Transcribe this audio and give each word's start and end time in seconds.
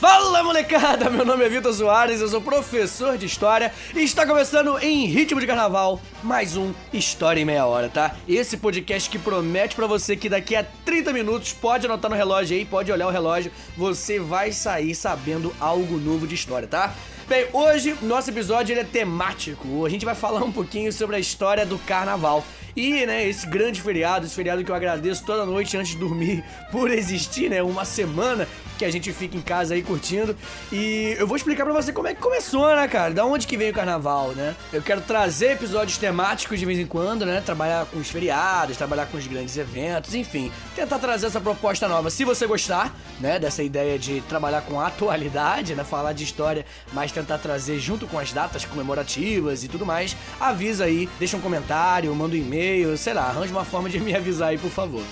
Fala 0.00 0.42
molecada, 0.42 1.10
meu 1.10 1.26
nome 1.26 1.44
é 1.44 1.48
Vitor 1.50 1.74
Soares, 1.74 2.22
eu 2.22 2.28
sou 2.28 2.40
professor 2.40 3.18
de 3.18 3.26
História 3.26 3.70
e 3.94 4.02
está 4.02 4.26
começando 4.26 4.78
em 4.78 5.04
ritmo 5.04 5.38
de 5.38 5.46
carnaval 5.46 6.00
mais 6.22 6.56
um 6.56 6.72
História 6.90 7.38
em 7.38 7.44
Meia 7.44 7.66
Hora, 7.66 7.90
tá? 7.90 8.16
Esse 8.26 8.56
podcast 8.56 9.10
que 9.10 9.18
promete 9.18 9.76
para 9.76 9.86
você 9.86 10.16
que 10.16 10.30
daqui 10.30 10.56
a 10.56 10.64
30 10.86 11.12
minutos, 11.12 11.52
pode 11.52 11.84
anotar 11.84 12.10
no 12.10 12.16
relógio 12.16 12.56
aí, 12.56 12.64
pode 12.64 12.90
olhar 12.90 13.08
o 13.08 13.10
relógio, 13.10 13.52
você 13.76 14.18
vai 14.18 14.52
sair 14.52 14.94
sabendo 14.94 15.54
algo 15.60 15.98
novo 15.98 16.26
de 16.26 16.34
história, 16.34 16.66
tá? 16.66 16.94
Bem, 17.28 17.46
hoje 17.52 17.94
nosso 18.00 18.30
episódio 18.30 18.72
ele 18.72 18.80
é 18.80 18.84
temático, 18.84 19.84
a 19.84 19.88
gente 19.90 20.06
vai 20.06 20.14
falar 20.14 20.42
um 20.42 20.50
pouquinho 20.50 20.90
sobre 20.94 21.16
a 21.16 21.18
história 21.18 21.66
do 21.66 21.78
carnaval. 21.78 22.42
E, 22.76 23.04
né, 23.06 23.28
esse 23.28 23.46
grande 23.46 23.80
feriado, 23.80 24.26
esse 24.26 24.34
feriado 24.34 24.64
que 24.64 24.70
eu 24.70 24.74
agradeço 24.74 25.24
toda 25.24 25.44
noite 25.44 25.76
antes 25.76 25.92
de 25.92 25.98
dormir 25.98 26.44
por 26.70 26.90
existir, 26.90 27.50
né, 27.50 27.62
uma 27.62 27.84
semana 27.84 28.46
que 28.80 28.84
a 28.86 28.90
gente 28.90 29.12
fica 29.12 29.36
em 29.36 29.42
casa 29.42 29.74
aí 29.74 29.82
curtindo. 29.82 30.34
E 30.72 31.14
eu 31.18 31.26
vou 31.26 31.36
explicar 31.36 31.64
para 31.64 31.72
você 31.74 31.92
como 31.92 32.08
é 32.08 32.14
que 32.14 32.20
começou, 32.20 32.74
né, 32.74 32.88
cara? 32.88 33.12
Da 33.12 33.26
onde 33.26 33.46
que 33.46 33.54
vem 33.54 33.70
o 33.70 33.74
carnaval, 33.74 34.30
né? 34.30 34.56
Eu 34.72 34.80
quero 34.80 35.02
trazer 35.02 35.52
episódios 35.52 35.98
temáticos 35.98 36.58
de 36.58 36.64
vez 36.64 36.78
em 36.78 36.86
quando, 36.86 37.26
né? 37.26 37.42
Trabalhar 37.44 37.84
com 37.84 37.98
os 37.98 38.08
feriados, 38.08 38.78
trabalhar 38.78 39.04
com 39.04 39.18
os 39.18 39.26
grandes 39.26 39.58
eventos, 39.58 40.14
enfim, 40.14 40.50
tentar 40.74 40.98
trazer 40.98 41.26
essa 41.26 41.40
proposta 41.40 41.86
nova. 41.86 42.08
Se 42.08 42.24
você 42.24 42.46
gostar, 42.46 42.94
né, 43.20 43.38
dessa 43.38 43.62
ideia 43.62 43.98
de 43.98 44.22
trabalhar 44.22 44.62
com 44.62 44.80
atualidade, 44.80 45.74
né, 45.74 45.84
falar 45.84 46.14
de 46.14 46.24
história, 46.24 46.64
mas 46.92 47.12
tentar 47.12 47.36
trazer 47.36 47.78
junto 47.78 48.06
com 48.06 48.18
as 48.18 48.32
datas 48.32 48.64
comemorativas 48.64 49.62
e 49.62 49.68
tudo 49.68 49.84
mais, 49.84 50.16
avisa 50.40 50.84
aí, 50.84 51.06
deixa 51.18 51.36
um 51.36 51.40
comentário, 51.40 52.14
manda 52.14 52.34
um 52.34 52.38
e-mail, 52.38 52.59
sei 52.96 53.14
lá, 53.14 53.22
arranja 53.22 53.52
uma 53.52 53.64
forma 53.64 53.88
de 53.88 54.00
me 54.00 54.14
avisar 54.14 54.48
aí, 54.50 54.58
por 54.58 54.70
favor. 54.70 55.02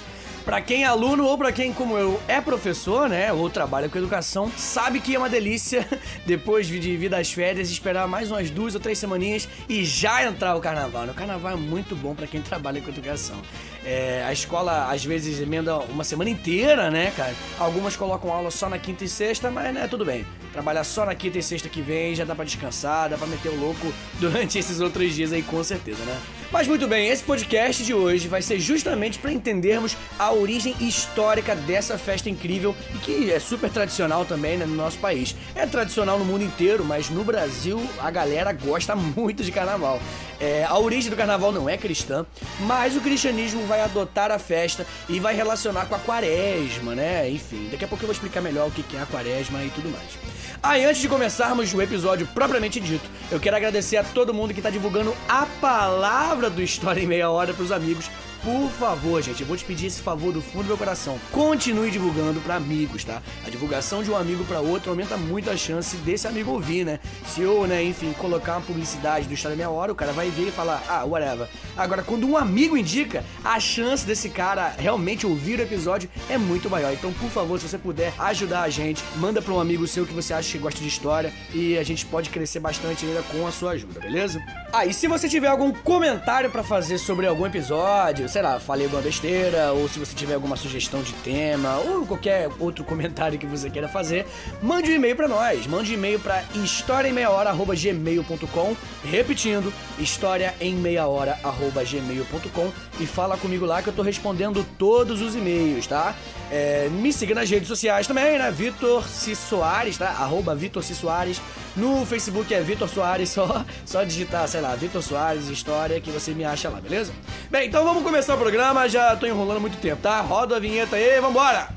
Para 0.48 0.62
quem 0.62 0.82
é 0.82 0.86
aluno 0.86 1.27
ou 1.27 1.36
para 1.36 1.52
quem, 1.52 1.74
como 1.74 1.98
eu, 1.98 2.18
é 2.27 2.40
professor, 2.40 3.06
né, 3.06 3.30
ou 3.30 3.50
trabalha 3.50 3.86
com 3.86 3.98
educação, 3.98 4.50
sabe 4.56 4.98
que 4.98 5.14
é 5.14 5.18
uma 5.18 5.28
delícia 5.28 5.86
depois 6.24 6.66
de 6.66 6.96
vir 6.96 7.10
das 7.10 7.30
férias 7.30 7.70
esperar 7.70 8.08
mais 8.08 8.30
umas 8.30 8.48
duas 8.48 8.74
ou 8.74 8.80
três 8.80 8.96
semaninhas 8.96 9.46
e 9.68 9.84
já 9.84 10.24
entrar 10.24 10.56
o 10.56 10.60
carnaval. 10.60 11.05
Né? 11.05 11.12
O 11.12 11.14
carnaval 11.14 11.52
é 11.52 11.56
muito 11.56 11.94
bom 11.94 12.14
para 12.14 12.27
quem 12.27 12.40
trabalha 12.42 12.80
com 12.80 12.88
educação. 12.88 13.36
É, 13.84 14.24
a 14.27 14.33
escola 14.33 14.90
às 14.90 15.05
vezes 15.05 15.38
emenda 15.38 15.77
uma 15.80 16.02
semana 16.02 16.30
inteira, 16.30 16.90
né, 16.90 17.12
cara? 17.14 17.34
Algumas 17.58 17.94
colocam 17.94 18.33
aula 18.33 18.50
só 18.50 18.70
na 18.70 18.78
quinta 18.78 19.05
e 19.05 19.08
sexta, 19.08 19.50
mas 19.50 19.74
né, 19.74 19.86
tudo 19.86 20.02
bem. 20.02 20.24
Trabalhar 20.55 20.83
só 20.83 21.05
na 21.05 21.14
quinta 21.14 21.36
e 21.36 21.42
sexta 21.42 21.68
que 21.68 21.83
vem 21.83 22.14
já 22.14 22.24
dá 22.24 22.34
pra 22.34 22.46
descansar, 22.46 23.10
dá 23.10 23.18
pra 23.18 23.27
meter 23.27 23.50
o 23.50 23.60
louco 23.60 23.92
durante 24.18 24.58
esses 24.58 24.80
outros 24.80 25.14
dias 25.14 25.30
aí, 25.30 25.42
com 25.42 25.62
certeza, 25.62 26.02
né? 26.05 26.18
Mas 26.50 26.66
muito 26.66 26.88
bem, 26.88 27.08
esse 27.08 27.22
podcast 27.22 27.84
de 27.84 27.92
hoje 27.92 28.27
vai 28.27 28.41
ser 28.41 28.58
justamente 28.58 29.18
para 29.18 29.30
entendermos 29.30 29.94
a 30.18 30.32
origem 30.32 30.74
histórica 30.80 31.55
dessa 31.55 31.98
festa 31.98 32.30
incrível 32.30 32.74
e 32.94 32.98
que 32.98 33.30
é 33.30 33.38
super 33.38 33.70
tradicional 33.70 34.24
também 34.24 34.56
né, 34.56 34.64
no 34.64 34.74
nosso 34.74 34.98
país. 34.98 35.36
É 35.55 35.66
tradicional 35.66 36.18
no 36.18 36.24
mundo 36.24 36.42
inteiro, 36.42 36.82
mas 36.86 37.10
no 37.10 37.22
Brasil 37.22 37.78
a 38.00 38.10
galera 38.10 38.50
gosta 38.52 38.96
muito 38.96 39.44
de 39.44 39.52
carnaval. 39.52 40.00
É, 40.41 40.64
a 40.64 40.78
origem 40.78 41.11
do 41.11 41.17
carnaval 41.17 41.50
não 41.50 41.69
é 41.69 41.77
cristã, 41.77 42.25
mas 42.61 42.97
o 42.97 43.00
cristianismo 43.00 43.67
vai 43.67 43.81
adotar 43.81 44.31
a 44.31 44.39
festa 44.39 44.86
e 45.08 45.19
vai 45.19 45.34
relacionar 45.34 45.86
com 45.86 45.95
a 45.95 45.98
quaresma, 45.98 46.95
né? 46.95 47.28
Enfim, 47.28 47.69
daqui 47.70 47.84
a 47.84 47.89
pouco 47.89 48.05
eu 48.05 48.06
vou 48.06 48.12
explicar 48.12 48.41
melhor 48.41 48.69
o 48.69 48.70
que 48.70 48.97
é 48.97 49.00
a 49.00 49.06
quaresma 49.06 49.62
e 49.64 49.70
tudo 49.70 49.89
mais. 49.91 50.19
Aí, 50.62 50.84
ah, 50.84 50.89
antes 50.89 51.00
de 51.00 51.08
começarmos 51.08 51.72
o 51.72 51.83
episódio 51.83 52.27
propriamente 52.34 52.80
dito, 52.80 53.08
eu 53.30 53.39
quero 53.39 53.56
agradecer 53.56 53.97
a 53.97 54.05
todo 54.05 54.34
mundo 54.34 54.53
que 54.53 54.61
está 54.61 54.70
divulgando 54.70 55.14
a 55.28 55.47
palavra 55.61 56.51
do 56.51 56.62
História 56.62 57.01
em 57.01 57.07
Meia 57.07 57.30
Hora 57.30 57.55
para 57.55 57.64
os 57.64 57.73
amigos 57.73 58.11
por 58.42 58.70
favor, 58.70 59.22
gente, 59.22 59.40
eu 59.40 59.46
vou 59.46 59.56
te 59.56 59.64
pedir 59.64 59.86
esse 59.86 60.00
favor 60.00 60.32
do 60.32 60.40
fundo 60.40 60.64
do 60.64 60.68
meu 60.68 60.76
coração. 60.76 61.18
Continue 61.32 61.90
divulgando 61.90 62.40
para 62.40 62.56
amigos, 62.56 63.04
tá? 63.04 63.22
A 63.46 63.50
divulgação 63.50 64.02
de 64.02 64.10
um 64.10 64.16
amigo 64.16 64.44
para 64.44 64.60
outro 64.60 64.90
aumenta 64.90 65.16
muito 65.16 65.50
a 65.50 65.56
chance 65.56 65.96
desse 65.98 66.26
amigo 66.26 66.52
ouvir, 66.52 66.84
né? 66.84 67.00
Se 67.26 67.40
eu, 67.40 67.66
né, 67.66 67.82
enfim, 67.82 68.12
colocar 68.12 68.52
uma 68.52 68.62
publicidade 68.62 69.26
do 69.26 69.34
História 69.34 69.56
Meia 69.56 69.70
Hora, 69.70 69.92
o 69.92 69.94
cara 69.94 70.12
vai 70.12 70.30
ver 70.30 70.48
e 70.48 70.52
falar, 70.52 70.82
ah, 70.88 71.04
whatever. 71.04 71.48
Agora, 71.76 72.02
quando 72.02 72.28
um 72.28 72.36
amigo 72.36 72.76
indica, 72.76 73.24
a 73.44 73.58
chance 73.58 74.06
desse 74.06 74.28
cara 74.28 74.74
realmente 74.78 75.26
ouvir 75.26 75.58
o 75.58 75.62
episódio 75.62 76.08
é 76.28 76.38
muito 76.38 76.70
maior. 76.70 76.92
Então, 76.92 77.12
por 77.12 77.30
favor, 77.30 77.58
se 77.58 77.68
você 77.68 77.78
puder 77.78 78.12
ajudar 78.18 78.62
a 78.62 78.68
gente, 78.68 79.02
manda 79.16 79.42
para 79.42 79.52
um 79.52 79.60
amigo 79.60 79.86
seu 79.86 80.06
que 80.06 80.12
você 80.12 80.32
acha 80.32 80.52
que 80.52 80.58
gosta 80.58 80.80
de 80.80 80.88
história 80.88 81.32
e 81.55 81.76
a 81.76 81.82
gente 81.82 82.06
pode 82.06 82.30
crescer 82.30 82.60
bastante 82.60 83.05
ainda 83.05 83.22
com 83.22 83.46
a 83.46 83.52
sua 83.52 83.72
ajuda, 83.72 84.00
beleza? 84.00 84.42
Ah, 84.72 84.86
e 84.86 84.92
se 84.92 85.08
você 85.08 85.28
tiver 85.28 85.48
algum 85.48 85.72
comentário 85.72 86.50
para 86.50 86.62
fazer 86.62 86.98
sobre 86.98 87.26
algum 87.26 87.46
episódio, 87.46 88.27
sei 88.28 88.42
lá, 88.42 88.61
falei 88.61 88.84
alguma 88.86 89.02
besteira, 89.02 89.72
ou 89.72 89.89
se 89.89 89.98
você 89.98 90.14
tiver 90.14 90.34
alguma 90.34 90.55
sugestão 90.56 91.02
de 91.02 91.12
tema, 91.14 91.78
ou 91.78 92.06
qualquer 92.06 92.48
outro 92.58 92.84
comentário 92.84 93.39
que 93.39 93.46
você 93.46 93.70
queira 93.70 93.89
fazer, 93.89 94.27
mande 94.62 94.90
um 94.90 94.94
e-mail 94.94 95.16
para 95.16 95.27
nós. 95.27 95.66
Mande 95.66 95.92
um 95.92 95.94
e-mail 95.94 96.20
para 96.20 96.44
historiaemmeiahora.gmail.com 96.55 98.77
Repetindo, 99.05 99.72
historiaemmeiahora.gmail.com 99.98 102.72
e 103.00 103.06
fala 103.06 103.36
comigo 103.36 103.64
lá 103.64 103.80
que 103.80 103.88
eu 103.88 103.94
tô 103.94 104.02
respondendo 104.02 104.67
todos 104.77 105.22
os 105.22 105.34
e-mails, 105.34 105.86
tá? 105.86 106.14
É, 106.51 106.89
me 106.89 107.13
siga 107.13 107.35
nas 107.35 107.51
redes 107.51 107.69
sociais 107.69 108.07
também, 108.07 108.39
né? 108.39 108.51
Vitor 108.51 109.07
C. 109.07 109.35
Soares, 109.35 109.98
tá? 109.98 110.09
Arroba 110.09 110.55
Vitor 110.55 110.83
C. 110.83 110.95
Soares. 110.95 111.41
No 111.77 112.07
Facebook 112.07 112.53
é 112.53 112.61
Vitor 112.61 112.89
Soares, 112.89 113.29
só, 113.31 113.64
só 113.85 114.03
digitar, 114.03 114.48
sei 114.48 114.61
lá, 114.61 114.75
Vitor 114.75 115.03
Soares 115.03 115.48
História 115.48 116.01
que 116.01 116.11
você 116.11 116.33
me 116.33 116.45
acha 116.45 116.69
lá, 116.69 116.81
beleza? 116.81 117.13
Bem, 117.51 117.69
então 117.69 117.85
vamos 117.85 118.03
começar 118.03 118.35
o 118.35 118.39
programa, 118.39 118.89
já 118.89 119.14
tô 119.17 119.27
enrolando 119.27 119.61
muito 119.61 119.79
tempo, 119.79 120.03
tá? 120.03 120.20
Roda 120.20 120.57
a 120.57 120.59
vinheta 120.59 120.97
aí, 120.97 121.20
vambora! 121.20 121.69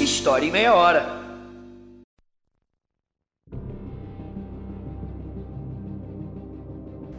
História 0.00 0.46
em 0.46 0.50
meia 0.50 0.74
hora. 0.74 1.15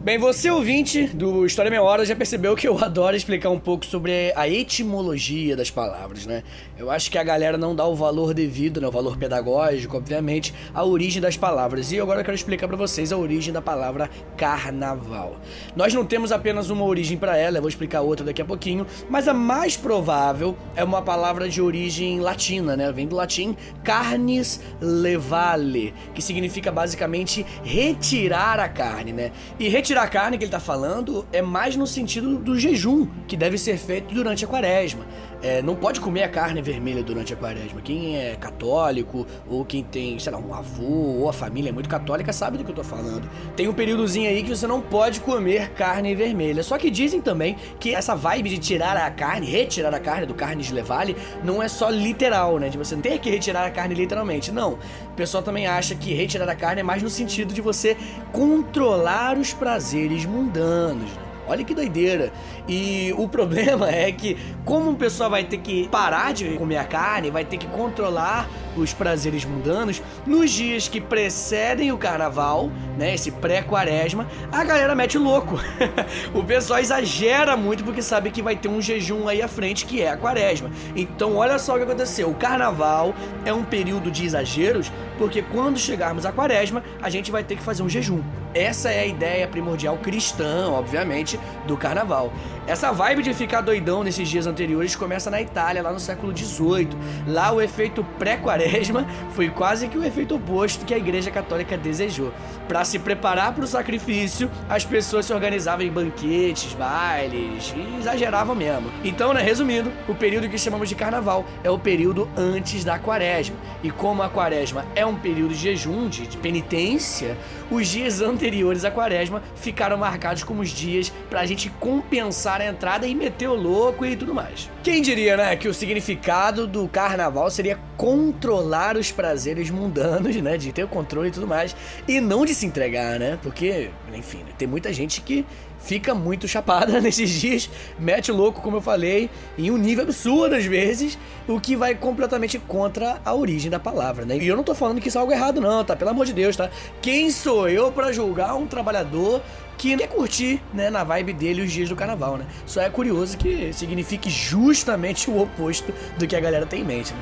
Bem, 0.07 0.17
você 0.17 0.49
ouvinte 0.49 1.05
do 1.07 1.45
História 1.45 1.69
Meia 1.69 1.83
Hora 1.83 2.05
já 2.05 2.15
percebeu 2.15 2.55
que 2.55 2.65
eu 2.65 2.77
adoro 2.81 3.13
explicar 3.13 3.49
um 3.49 3.59
pouco 3.59 3.85
sobre 3.85 4.31
a 4.37 4.47
etimologia 4.47 5.53
das 5.53 5.69
palavras, 5.69 6.25
né? 6.25 6.43
Eu 6.77 6.89
acho 6.89 7.11
que 7.11 7.17
a 7.17 7.23
galera 7.25 7.57
não 7.57 7.75
dá 7.75 7.85
o 7.85 7.93
valor 7.93 8.33
devido, 8.33 8.79
né, 8.79 8.87
o 8.87 8.91
valor 8.91 9.17
pedagógico, 9.17 9.97
obviamente, 9.97 10.53
à 10.73 10.81
origem 10.85 11.21
das 11.21 11.35
palavras. 11.35 11.91
E 11.91 11.99
agora 11.99 12.21
eu 12.21 12.23
quero 12.23 12.35
explicar 12.35 12.69
para 12.69 12.77
vocês 12.77 13.11
a 13.11 13.17
origem 13.17 13.51
da 13.51 13.61
palavra 13.61 14.09
carnaval. 14.37 15.35
Nós 15.75 15.93
não 15.93 16.05
temos 16.05 16.31
apenas 16.31 16.69
uma 16.69 16.85
origem 16.85 17.17
para 17.17 17.35
ela, 17.35 17.57
eu 17.57 17.61
vou 17.61 17.67
explicar 17.67 17.99
outra 17.99 18.25
daqui 18.25 18.41
a 18.41 18.45
pouquinho, 18.45 18.87
mas 19.09 19.27
a 19.27 19.33
mais 19.33 19.75
provável 19.75 20.55
é 20.73 20.85
uma 20.85 21.01
palavra 21.01 21.49
de 21.49 21.61
origem 21.61 22.21
latina, 22.21 22.77
né? 22.77 22.93
Vem 22.93 23.09
do 23.09 23.15
latim 23.17 23.57
carnis 23.83 24.61
levale, 24.79 25.93
que 26.15 26.21
significa 26.21 26.71
basicamente 26.71 27.45
retirar 27.61 28.57
a 28.57 28.69
carne, 28.69 29.11
né? 29.11 29.33
E 29.59 29.67
retirar 29.67 29.96
tirar 29.97 30.03
a 30.03 30.07
carne 30.07 30.37
que 30.37 30.43
ele 30.43 30.49
está 30.49 30.59
falando 30.59 31.25
é 31.33 31.41
mais 31.41 31.75
no 31.75 31.87
sentido 31.87 32.37
do 32.37 32.59
jejum, 32.59 33.07
que 33.27 33.35
deve 33.35 33.57
ser 33.57 33.77
feito 33.77 34.13
durante 34.13 34.45
a 34.45 34.47
quaresma. 34.47 35.03
É, 35.41 35.61
não 35.61 35.75
pode 35.75 35.99
comer 35.99 36.23
a 36.23 36.29
carne 36.29 36.61
vermelha 36.61 37.03
durante 37.03 37.33
a 37.33 37.35
quaresma. 37.35 37.79
Quem 37.81 38.17
é 38.17 38.35
católico, 38.35 39.25
ou 39.47 39.63
quem 39.63 39.83
tem, 39.83 40.17
sei 40.17 40.31
lá, 40.31 40.39
um 40.39 40.53
avô, 40.53 41.19
ou 41.19 41.29
a 41.29 41.33
família 41.33 41.69
é 41.69 41.71
muito 41.71 41.87
católica, 41.87 42.33
sabe 42.33 42.57
do 42.57 42.63
que 42.63 42.71
eu 42.71 42.75
tô 42.75 42.83
falando. 42.83 43.29
Tem 43.55 43.67
um 43.67 43.73
períodozinho 43.73 44.29
aí 44.29 44.41
que 44.41 44.49
você 44.49 44.65
não 44.65 44.81
pode 44.81 45.19
comer 45.19 45.69
carne 45.71 46.15
vermelha. 46.15 46.63
Só 46.63 46.77
que 46.77 46.89
dizem 46.89 47.21
também 47.21 47.55
que 47.79 47.93
essa 47.93 48.15
vibe 48.15 48.49
de 48.49 48.57
tirar 48.57 48.97
a 48.97 49.11
carne, 49.11 49.47
retirar 49.47 49.93
a 49.93 49.99
carne 49.99 50.25
do 50.25 50.33
carne 50.33 50.67
levale, 50.71 51.15
não 51.43 51.61
é 51.61 51.67
só 51.67 51.89
literal, 51.89 52.57
né? 52.57 52.69
De 52.69 52.77
você 52.77 52.95
ter 52.95 53.19
que 53.19 53.29
retirar 53.29 53.65
a 53.65 53.69
carne 53.69 53.93
literalmente. 53.93 54.51
Não. 54.51 54.73
O 55.11 55.15
pessoal 55.15 55.43
também 55.43 55.67
acha 55.67 55.93
que 55.95 56.13
retirar 56.13 56.49
a 56.49 56.55
carne 56.55 56.81
é 56.81 56.83
mais 56.83 57.03
no 57.03 57.09
sentido 57.09 57.53
de 57.53 57.61
você 57.61 57.95
controlar 58.31 59.37
os 59.37 59.53
prazeres 59.53 60.25
mundanos, 60.25 61.09
né? 61.11 61.26
Olha 61.47 61.63
que 61.63 61.73
doideira. 61.73 62.31
E 62.67 63.13
o 63.17 63.27
problema 63.27 63.89
é 63.91 64.11
que, 64.11 64.37
como 64.65 64.91
o 64.91 64.95
pessoal 64.95 65.29
vai 65.29 65.43
ter 65.43 65.57
que 65.57 65.87
parar 65.89 66.33
de 66.33 66.49
comer 66.57 66.77
a 66.77 66.83
carne, 66.83 67.29
vai 67.29 67.45
ter 67.45 67.57
que 67.57 67.67
controlar 67.67 68.47
os 68.75 68.93
prazeres 68.93 69.43
mundanos, 69.43 70.01
nos 70.25 70.51
dias 70.51 70.87
que 70.87 71.01
precedem 71.01 71.91
o 71.91 71.97
carnaval, 71.97 72.69
né, 72.97 73.15
esse 73.15 73.31
pré-quaresma, 73.31 74.27
a 74.51 74.63
galera 74.63 74.93
mete 74.93 75.17
louco. 75.17 75.59
o 76.33 76.43
pessoal 76.43 76.79
exagera 76.79 77.57
muito 77.57 77.83
porque 77.83 78.01
sabe 78.01 78.29
que 78.29 78.41
vai 78.41 78.55
ter 78.55 78.67
um 78.67 78.81
jejum 78.81 79.27
aí 79.27 79.41
à 79.41 79.47
frente 79.47 79.85
que 79.85 80.01
é 80.01 80.11
a 80.11 80.17
quaresma. 80.17 80.69
Então, 80.95 81.35
olha 81.35 81.57
só 81.57 81.73
o 81.73 81.77
que 81.77 81.83
aconteceu. 81.83 82.29
O 82.29 82.35
carnaval 82.35 83.15
é 83.45 83.53
um 83.53 83.63
período 83.63 84.11
de 84.11 84.25
exageros, 84.25 84.91
porque 85.17 85.41
quando 85.41 85.79
chegarmos 85.79 86.25
à 86.25 86.31
quaresma, 86.31 86.83
a 87.01 87.09
gente 87.09 87.31
vai 87.31 87.43
ter 87.43 87.55
que 87.55 87.63
fazer 87.63 87.83
um 87.83 87.89
jejum. 87.89 88.21
Essa 88.53 88.89
é 88.89 89.01
a 89.01 89.05
ideia 89.05 89.47
primordial 89.47 89.97
cristã, 89.97 90.69
obviamente, 90.69 91.39
do 91.65 91.77
carnaval. 91.77 92.31
Essa 92.67 92.91
vibe 92.91 93.23
de 93.23 93.33
ficar 93.33 93.61
doidão 93.61 94.03
nesses 94.03 94.27
dias 94.27 94.45
anteriores 94.45 94.93
começa 94.93 95.31
na 95.31 95.41
Itália, 95.41 95.81
lá 95.81 95.93
no 95.93 96.01
século 96.01 96.35
XVIII. 96.35 96.89
Lá 97.25 97.51
o 97.53 97.61
efeito 97.61 98.03
pré-quaresma 98.19 99.07
foi 99.31 99.49
quase 99.49 99.87
que 99.87 99.97
o 99.97 100.03
efeito 100.03 100.35
oposto 100.35 100.83
que 100.83 100.93
a 100.93 100.97
Igreja 100.97 101.31
Católica 101.31 101.77
desejou. 101.77 102.33
Para 102.67 102.83
se 102.83 102.99
preparar 102.99 103.53
para 103.53 103.63
o 103.63 103.67
sacrifício, 103.67 104.51
as 104.67 104.83
pessoas 104.83 105.25
se 105.25 105.33
organizavam 105.33 105.85
em 105.85 105.89
banquetes, 105.89 106.73
bailes 106.73 107.73
e 107.73 107.99
exageravam 107.99 108.53
mesmo. 108.53 108.91
Então, 109.01 109.33
né, 109.33 109.41
resumindo, 109.41 109.89
o 110.05 110.13
período 110.13 110.49
que 110.49 110.57
chamamos 110.57 110.89
de 110.89 110.95
carnaval 110.95 111.45
é 111.63 111.69
o 111.69 111.79
período 111.79 112.27
antes 112.35 112.83
da 112.83 112.99
quaresma. 112.99 113.55
E 113.81 113.89
como 113.89 114.23
a 114.23 114.29
quaresma 114.29 114.85
é 114.93 115.05
um 115.05 115.15
período 115.15 115.53
de 115.53 115.59
jejum, 115.59 116.09
de, 116.09 116.35
penitência, 116.37 117.37
os 117.71 117.87
dias 117.87 118.21
anteriores 118.21 118.46
à 118.85 118.91
quaresma 118.91 119.41
ficaram 119.55 119.97
marcados 119.97 120.43
como 120.43 120.61
os 120.61 120.69
dias 120.69 121.11
para 121.29 121.41
a 121.41 121.45
gente 121.45 121.69
compensar 121.79 122.61
a 122.61 122.65
entrada 122.65 123.05
e 123.07 123.13
meter 123.13 123.47
o 123.47 123.55
louco 123.55 124.05
e 124.05 124.15
tudo 124.15 124.33
mais. 124.33 124.69
Quem 124.83 125.01
diria, 125.01 125.35
né, 125.35 125.55
que 125.55 125.67
o 125.67 125.73
significado 125.73 126.65
do 126.65 126.87
carnaval 126.87 127.49
seria 127.49 127.79
controlar 127.97 128.95
os 128.95 129.11
prazeres 129.11 129.69
mundanos, 129.69 130.35
né, 130.37 130.57
de 130.57 130.71
ter 130.71 130.83
o 130.83 130.87
controle 130.87 131.29
e 131.29 131.31
tudo 131.31 131.47
mais, 131.47 131.75
e 132.07 132.21
não 132.21 132.45
de 132.45 132.53
se 132.53 132.65
entregar, 132.65 133.19
né? 133.19 133.37
Porque, 133.41 133.89
enfim, 134.13 134.43
tem 134.57 134.67
muita 134.67 134.93
gente 134.93 135.21
que 135.21 135.45
fica 135.79 136.13
muito 136.13 136.47
chapada 136.47 136.99
nesses 137.01 137.29
dias, 137.29 137.69
mete 137.99 138.31
louco, 138.31 138.61
como 138.61 138.77
eu 138.77 138.81
falei, 138.81 139.29
em 139.57 139.71
um 139.71 139.77
nível 139.77 140.03
absurdo 140.03 140.55
às 140.55 140.65
vezes, 140.65 141.17
o 141.47 141.59
que 141.59 141.75
vai 141.75 141.95
completamente 141.95 142.59
contra 142.59 143.21
a 143.23 143.33
origem 143.33 143.69
da 143.69 143.79
palavra, 143.79 144.25
né? 144.25 144.37
E 144.37 144.47
eu 144.47 144.55
não 144.55 144.63
tô 144.63 144.75
falando 144.75 145.01
que 145.01 145.07
isso 145.07 145.17
é 145.17 145.21
algo 145.21 145.33
errado 145.33 145.61
não, 145.61 145.83
tá? 145.83 145.95
Pelo 145.95 146.11
amor 146.11 146.25
de 146.25 146.33
Deus, 146.33 146.55
tá? 146.55 146.69
Quem 147.01 147.31
sou 147.31 147.69
eu 147.69 147.91
para 147.91 148.11
julgar 148.11 148.55
um 148.55 148.67
trabalhador 148.67 149.41
que 149.77 149.95
quer 149.95 150.07
curtir, 150.07 150.61
né, 150.73 150.89
na 150.89 151.03
vibe 151.03 151.33
dele 151.33 151.61
os 151.61 151.71
dias 151.71 151.87
do 151.87 151.95
carnaval, 151.95 152.37
né? 152.37 152.45
Só 152.65 152.81
é 152.81 152.89
curioso 152.89 153.37
que 153.37 153.71
signifique 153.73 154.29
justamente 154.29 155.29
o 155.29 155.39
oposto 155.39 155.93
do 156.17 156.27
que 156.27 156.35
a 156.35 156.39
galera 156.39 156.65
tem 156.65 156.81
em 156.81 156.85
mente, 156.85 157.13
né? 157.13 157.19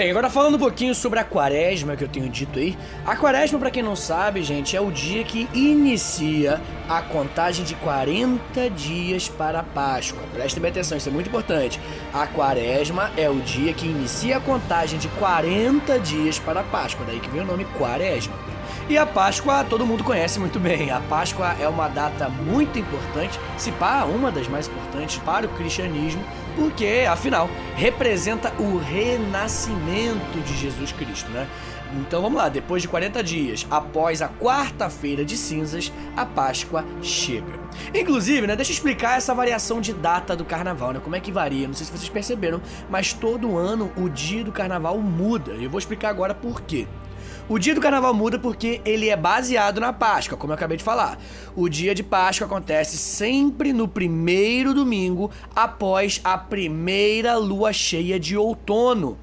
Bem, 0.00 0.12
agora 0.12 0.30
falando 0.30 0.54
um 0.54 0.58
pouquinho 0.58 0.94
sobre 0.94 1.18
a 1.18 1.24
quaresma 1.24 1.94
que 1.94 2.02
eu 2.02 2.08
tenho 2.08 2.26
dito 2.26 2.58
aí. 2.58 2.74
A 3.04 3.14
quaresma, 3.14 3.58
para 3.58 3.70
quem 3.70 3.82
não 3.82 3.94
sabe, 3.94 4.42
gente, 4.42 4.74
é 4.74 4.80
o 4.80 4.90
dia 4.90 5.22
que 5.24 5.46
inicia 5.52 6.58
a 6.88 7.02
contagem 7.02 7.66
de 7.66 7.74
40 7.74 8.70
dias 8.70 9.28
para 9.28 9.60
a 9.60 9.62
Páscoa. 9.62 10.22
Prestem 10.32 10.62
bem 10.62 10.70
atenção, 10.70 10.96
isso 10.96 11.10
é 11.10 11.12
muito 11.12 11.26
importante. 11.26 11.78
A 12.14 12.26
quaresma 12.26 13.10
é 13.14 13.28
o 13.28 13.40
dia 13.40 13.74
que 13.74 13.84
inicia 13.84 14.38
a 14.38 14.40
contagem 14.40 14.98
de 14.98 15.06
40 15.08 16.00
dias 16.00 16.38
para 16.38 16.60
a 16.60 16.64
Páscoa, 16.64 17.04
daí 17.06 17.20
que 17.20 17.28
vem 17.28 17.42
o 17.42 17.44
nome 17.44 17.66
quaresma. 17.76 18.49
E 18.90 18.98
a 18.98 19.06
Páscoa 19.06 19.62
todo 19.62 19.86
mundo 19.86 20.02
conhece 20.02 20.40
muito 20.40 20.58
bem. 20.58 20.90
A 20.90 20.98
Páscoa 20.98 21.54
é 21.60 21.68
uma 21.68 21.86
data 21.86 22.28
muito 22.28 22.76
importante, 22.76 23.38
se 23.56 23.70
pá, 23.70 24.02
uma 24.02 24.32
das 24.32 24.48
mais 24.48 24.66
importantes 24.66 25.16
para 25.18 25.46
o 25.46 25.48
cristianismo, 25.50 26.20
porque, 26.56 27.06
afinal, 27.08 27.48
representa 27.76 28.52
o 28.58 28.78
renascimento 28.78 30.40
de 30.44 30.56
Jesus 30.56 30.90
Cristo, 30.90 31.30
né? 31.30 31.46
Então 32.00 32.20
vamos 32.20 32.36
lá, 32.36 32.48
depois 32.48 32.82
de 32.82 32.88
40 32.88 33.22
dias, 33.22 33.64
após 33.70 34.22
a 34.22 34.28
quarta-feira 34.28 35.24
de 35.24 35.36
cinzas, 35.36 35.92
a 36.16 36.26
Páscoa 36.26 36.84
chega. 37.00 37.60
Inclusive, 37.94 38.48
né, 38.48 38.56
deixa 38.56 38.72
eu 38.72 38.74
explicar 38.74 39.18
essa 39.18 39.32
variação 39.32 39.80
de 39.80 39.92
data 39.92 40.34
do 40.34 40.44
carnaval, 40.44 40.92
né? 40.94 41.00
Como 41.00 41.14
é 41.14 41.20
que 41.20 41.30
varia? 41.30 41.68
Não 41.68 41.74
sei 41.74 41.86
se 41.86 41.92
vocês 41.92 42.08
perceberam, 42.08 42.60
mas 42.88 43.12
todo 43.12 43.56
ano 43.56 43.92
o 43.96 44.08
dia 44.08 44.42
do 44.42 44.50
carnaval 44.50 44.98
muda. 44.98 45.52
E 45.52 45.62
eu 45.62 45.70
vou 45.70 45.78
explicar 45.78 46.08
agora 46.08 46.34
por 46.34 46.60
quê. 46.62 46.88
O 47.48 47.58
dia 47.58 47.74
do 47.74 47.80
carnaval 47.80 48.14
muda 48.14 48.38
porque 48.38 48.80
ele 48.84 49.08
é 49.08 49.16
baseado 49.16 49.80
na 49.80 49.92
Páscoa, 49.92 50.38
como 50.38 50.52
eu 50.52 50.54
acabei 50.54 50.76
de 50.76 50.84
falar. 50.84 51.18
O 51.56 51.68
dia 51.68 51.94
de 51.94 52.02
Páscoa 52.02 52.46
acontece 52.46 52.96
sempre 52.96 53.72
no 53.72 53.88
primeiro 53.88 54.72
domingo 54.72 55.30
após 55.54 56.20
a 56.22 56.38
primeira 56.38 57.36
lua 57.36 57.72
cheia 57.72 58.20
de 58.20 58.36
outono. 58.36 59.18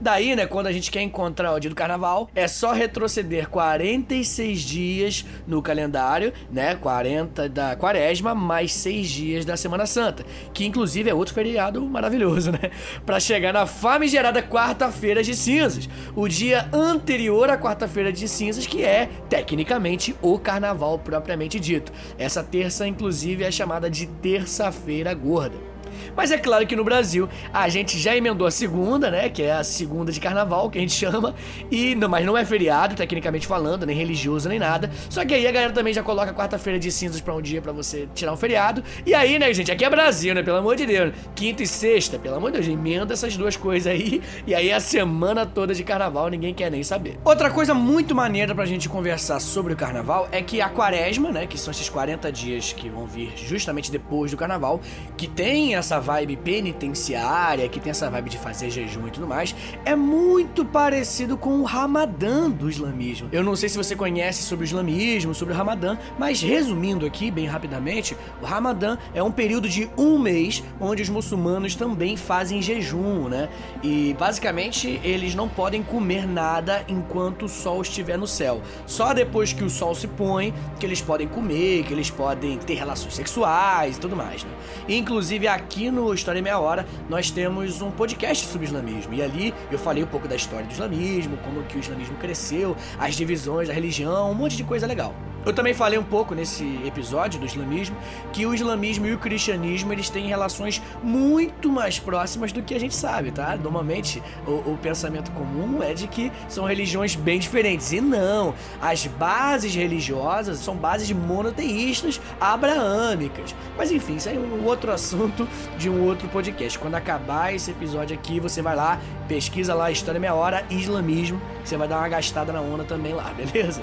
Daí, 0.00 0.34
né, 0.34 0.46
quando 0.46 0.66
a 0.66 0.72
gente 0.72 0.90
quer 0.90 1.02
encontrar 1.02 1.52
o 1.52 1.60
dia 1.60 1.70
do 1.70 1.76
carnaval, 1.76 2.28
é 2.34 2.48
só 2.48 2.72
retroceder 2.72 3.48
46 3.48 4.60
dias 4.60 5.26
no 5.46 5.62
calendário, 5.62 6.32
né? 6.50 6.74
40 6.74 7.48
da 7.48 7.76
quaresma, 7.76 8.34
mais 8.34 8.72
6 8.72 9.08
dias 9.08 9.44
da 9.44 9.56
Semana 9.56 9.86
Santa, 9.86 10.24
que 10.52 10.64
inclusive 10.64 11.10
é 11.10 11.14
outro 11.14 11.34
feriado 11.34 11.84
maravilhoso, 11.84 12.52
né? 12.52 12.70
Para 13.04 13.20
chegar 13.20 13.52
na 13.52 13.66
famigerada 13.66 14.42
quarta-feira 14.42 15.22
de 15.22 15.34
cinzas, 15.34 15.88
o 16.14 16.28
dia 16.28 16.68
anterior 16.72 17.50
à 17.50 17.58
quarta-feira 17.58 18.12
de 18.12 18.26
cinzas, 18.28 18.66
que 18.66 18.84
é 18.84 19.08
tecnicamente 19.28 20.14
o 20.22 20.38
carnaval 20.38 20.98
propriamente 20.98 21.60
dito. 21.60 21.92
Essa 22.18 22.42
terça, 22.42 22.86
inclusive, 22.86 23.44
é 23.44 23.50
chamada 23.50 23.90
de 23.90 24.06
terça-feira 24.06 25.12
gorda. 25.14 25.69
Mas 26.16 26.30
é 26.30 26.38
claro 26.38 26.66
que 26.66 26.76
no 26.76 26.84
Brasil 26.84 27.28
a 27.52 27.68
gente 27.68 27.98
já 27.98 28.16
emendou 28.16 28.46
a 28.46 28.50
segunda, 28.50 29.10
né? 29.10 29.28
Que 29.28 29.42
é 29.42 29.52
a 29.52 29.64
segunda 29.64 30.12
de 30.12 30.20
carnaval, 30.20 30.70
que 30.70 30.78
a 30.78 30.80
gente 30.80 30.94
chama. 30.94 31.34
E 31.70 31.94
não, 31.94 32.08
mas 32.08 32.24
não 32.24 32.36
é 32.36 32.44
feriado, 32.44 32.94
tecnicamente 32.94 33.46
falando, 33.46 33.86
nem 33.86 33.96
religioso, 33.96 34.48
nem 34.48 34.58
nada. 34.58 34.90
Só 35.08 35.24
que 35.24 35.34
aí 35.34 35.46
a 35.46 35.52
galera 35.52 35.72
também 35.72 35.92
já 35.92 36.02
coloca 36.02 36.32
quarta-feira 36.32 36.78
de 36.78 36.90
cinzas 36.90 37.20
pra 37.20 37.34
um 37.34 37.42
dia 37.42 37.60
para 37.60 37.72
você 37.72 38.08
tirar 38.14 38.32
um 38.32 38.36
feriado. 38.36 38.82
E 39.06 39.14
aí, 39.14 39.38
né, 39.38 39.52
gente? 39.52 39.70
Aqui 39.70 39.84
é 39.84 39.90
Brasil, 39.90 40.34
né? 40.34 40.42
Pelo 40.42 40.58
amor 40.58 40.76
de 40.76 40.86
Deus. 40.86 41.12
Quinta 41.34 41.62
e 41.62 41.66
sexta, 41.66 42.18
pelo 42.18 42.36
amor 42.36 42.50
de 42.50 42.58
Deus, 42.58 42.68
emenda 42.68 43.12
essas 43.12 43.36
duas 43.36 43.56
coisas 43.56 43.90
aí. 43.90 44.20
E 44.46 44.54
aí 44.54 44.72
a 44.72 44.80
semana 44.80 45.44
toda 45.44 45.74
de 45.74 45.84
carnaval 45.84 46.28
ninguém 46.28 46.52
quer 46.54 46.70
nem 46.70 46.82
saber. 46.82 47.18
Outra 47.24 47.50
coisa 47.50 47.74
muito 47.74 48.14
maneira 48.14 48.54
pra 48.54 48.64
gente 48.64 48.88
conversar 48.88 49.38
sobre 49.38 49.74
o 49.74 49.76
carnaval 49.76 50.28
é 50.32 50.42
que 50.42 50.60
a 50.60 50.68
quaresma, 50.68 51.30
né? 51.30 51.46
Que 51.46 51.58
são 51.58 51.70
esses 51.70 51.88
40 51.88 52.32
dias 52.32 52.72
que 52.72 52.88
vão 52.88 53.06
vir 53.06 53.32
justamente 53.36 53.92
depois 53.92 54.30
do 54.30 54.36
carnaval, 54.36 54.80
que 55.16 55.28
tem 55.28 55.74
essa 55.74 55.89
vibe 55.98 56.36
penitenciária, 56.36 57.68
que 57.68 57.80
tem 57.80 57.90
essa 57.90 58.10
vibe 58.10 58.30
de 58.30 58.38
fazer 58.38 58.70
jejum 58.70 59.08
e 59.08 59.10
tudo 59.10 59.26
mais, 59.26 59.54
é 59.84 59.96
muito 59.96 60.64
parecido 60.64 61.36
com 61.36 61.60
o 61.60 61.64
Ramadã 61.64 62.48
do 62.50 62.68
islamismo. 62.68 63.28
Eu 63.32 63.42
não 63.42 63.56
sei 63.56 63.68
se 63.68 63.76
você 63.76 63.96
conhece 63.96 64.42
sobre 64.42 64.64
o 64.64 64.66
islamismo, 64.66 65.34
sobre 65.34 65.54
o 65.54 65.56
Ramadã, 65.56 65.98
mas 66.18 66.42
resumindo 66.42 67.06
aqui 67.06 67.30
bem 67.30 67.46
rapidamente, 67.46 68.16
o 68.40 68.44
Ramadã 68.44 68.98
é 69.14 69.22
um 69.22 69.32
período 69.32 69.68
de 69.68 69.90
um 69.96 70.18
mês 70.18 70.62
onde 70.80 71.02
os 71.02 71.08
muçulmanos 71.08 71.74
também 71.74 72.16
fazem 72.16 72.60
jejum, 72.60 73.28
né? 73.28 73.48
E 73.82 74.14
basicamente 74.18 75.00
eles 75.02 75.34
não 75.34 75.48
podem 75.48 75.82
comer 75.82 76.26
nada 76.26 76.84
enquanto 76.88 77.46
o 77.46 77.48
sol 77.48 77.82
estiver 77.82 78.18
no 78.18 78.26
céu. 78.26 78.60
Só 78.86 79.12
depois 79.12 79.52
que 79.52 79.64
o 79.64 79.70
sol 79.70 79.94
se 79.94 80.06
põe 80.06 80.52
que 80.78 80.86
eles 80.86 81.00
podem 81.00 81.26
comer, 81.26 81.84
que 81.84 81.92
eles 81.92 82.10
podem 82.10 82.58
ter 82.58 82.74
relações 82.74 83.14
sexuais 83.14 83.96
e 83.96 84.00
tudo 84.00 84.16
mais, 84.16 84.44
né? 84.44 84.50
inclusive 84.88 85.48
aqui 85.70 85.88
no 85.88 86.12
História 86.12 86.40
em 86.40 86.42
Meia 86.42 86.58
Hora, 86.58 86.84
nós 87.08 87.30
temos 87.30 87.80
um 87.80 87.92
podcast 87.92 88.44
sobre 88.48 88.66
islamismo. 88.66 89.14
E 89.14 89.22
ali 89.22 89.54
eu 89.70 89.78
falei 89.78 90.02
um 90.02 90.06
pouco 90.06 90.26
da 90.26 90.34
história 90.34 90.66
do 90.66 90.72
islamismo, 90.72 91.36
como 91.44 91.62
que 91.62 91.76
o 91.76 91.80
islamismo 91.80 92.16
cresceu, 92.16 92.76
as 92.98 93.14
divisões 93.14 93.68
da 93.68 93.74
religião, 93.74 94.32
um 94.32 94.34
monte 94.34 94.56
de 94.56 94.64
coisa 94.64 94.84
legal. 94.84 95.14
Eu 95.44 95.54
também 95.54 95.72
falei 95.72 95.98
um 95.98 96.04
pouco 96.04 96.34
nesse 96.34 96.64
episódio 96.84 97.40
do 97.40 97.46
islamismo 97.46 97.96
que 98.30 98.44
o 98.44 98.52
islamismo 98.52 99.06
e 99.06 99.14
o 99.14 99.18
cristianismo 99.18 99.90
eles 99.90 100.10
têm 100.10 100.26
relações 100.26 100.82
muito 101.02 101.70
mais 101.70 101.98
próximas 101.98 102.52
do 102.52 102.62
que 102.62 102.74
a 102.74 102.78
gente 102.78 102.94
sabe, 102.94 103.30
tá? 103.30 103.56
Normalmente 103.56 104.22
o, 104.46 104.72
o, 104.72 104.78
pensamento 104.82 105.30
comum 105.30 105.82
é 105.82 105.94
de 105.94 106.06
que 106.06 106.30
são 106.46 106.66
religiões 106.66 107.14
bem 107.14 107.38
diferentes 107.38 107.90
e 107.90 108.02
não. 108.02 108.54
As 108.82 109.06
bases 109.06 109.74
religiosas 109.74 110.58
são 110.58 110.76
bases 110.76 111.10
monoteístas 111.10 112.20
abraâmicas. 112.38 113.54
Mas 113.78 113.90
enfim, 113.90 114.16
isso 114.16 114.28
é 114.28 114.32
um 114.32 114.66
outro 114.66 114.92
assunto 114.92 115.48
de 115.78 115.88
um 115.88 116.04
outro 116.04 116.28
podcast. 116.28 116.78
Quando 116.78 116.94
acabar 116.94 117.54
esse 117.54 117.70
episódio 117.70 118.16
aqui, 118.16 118.40
você 118.40 118.62
vai 118.62 118.76
lá, 118.76 119.00
pesquisa 119.28 119.74
lá 119.74 119.90
História 119.90 120.20
Meia 120.20 120.34
Hora 120.34 120.64
Islamismo, 120.70 121.40
você 121.64 121.76
vai 121.76 121.88
dar 121.88 121.98
uma 121.98 122.08
gastada 122.08 122.52
na 122.52 122.60
onda 122.60 122.84
também 122.84 123.12
lá, 123.12 123.32
beleza? 123.34 123.82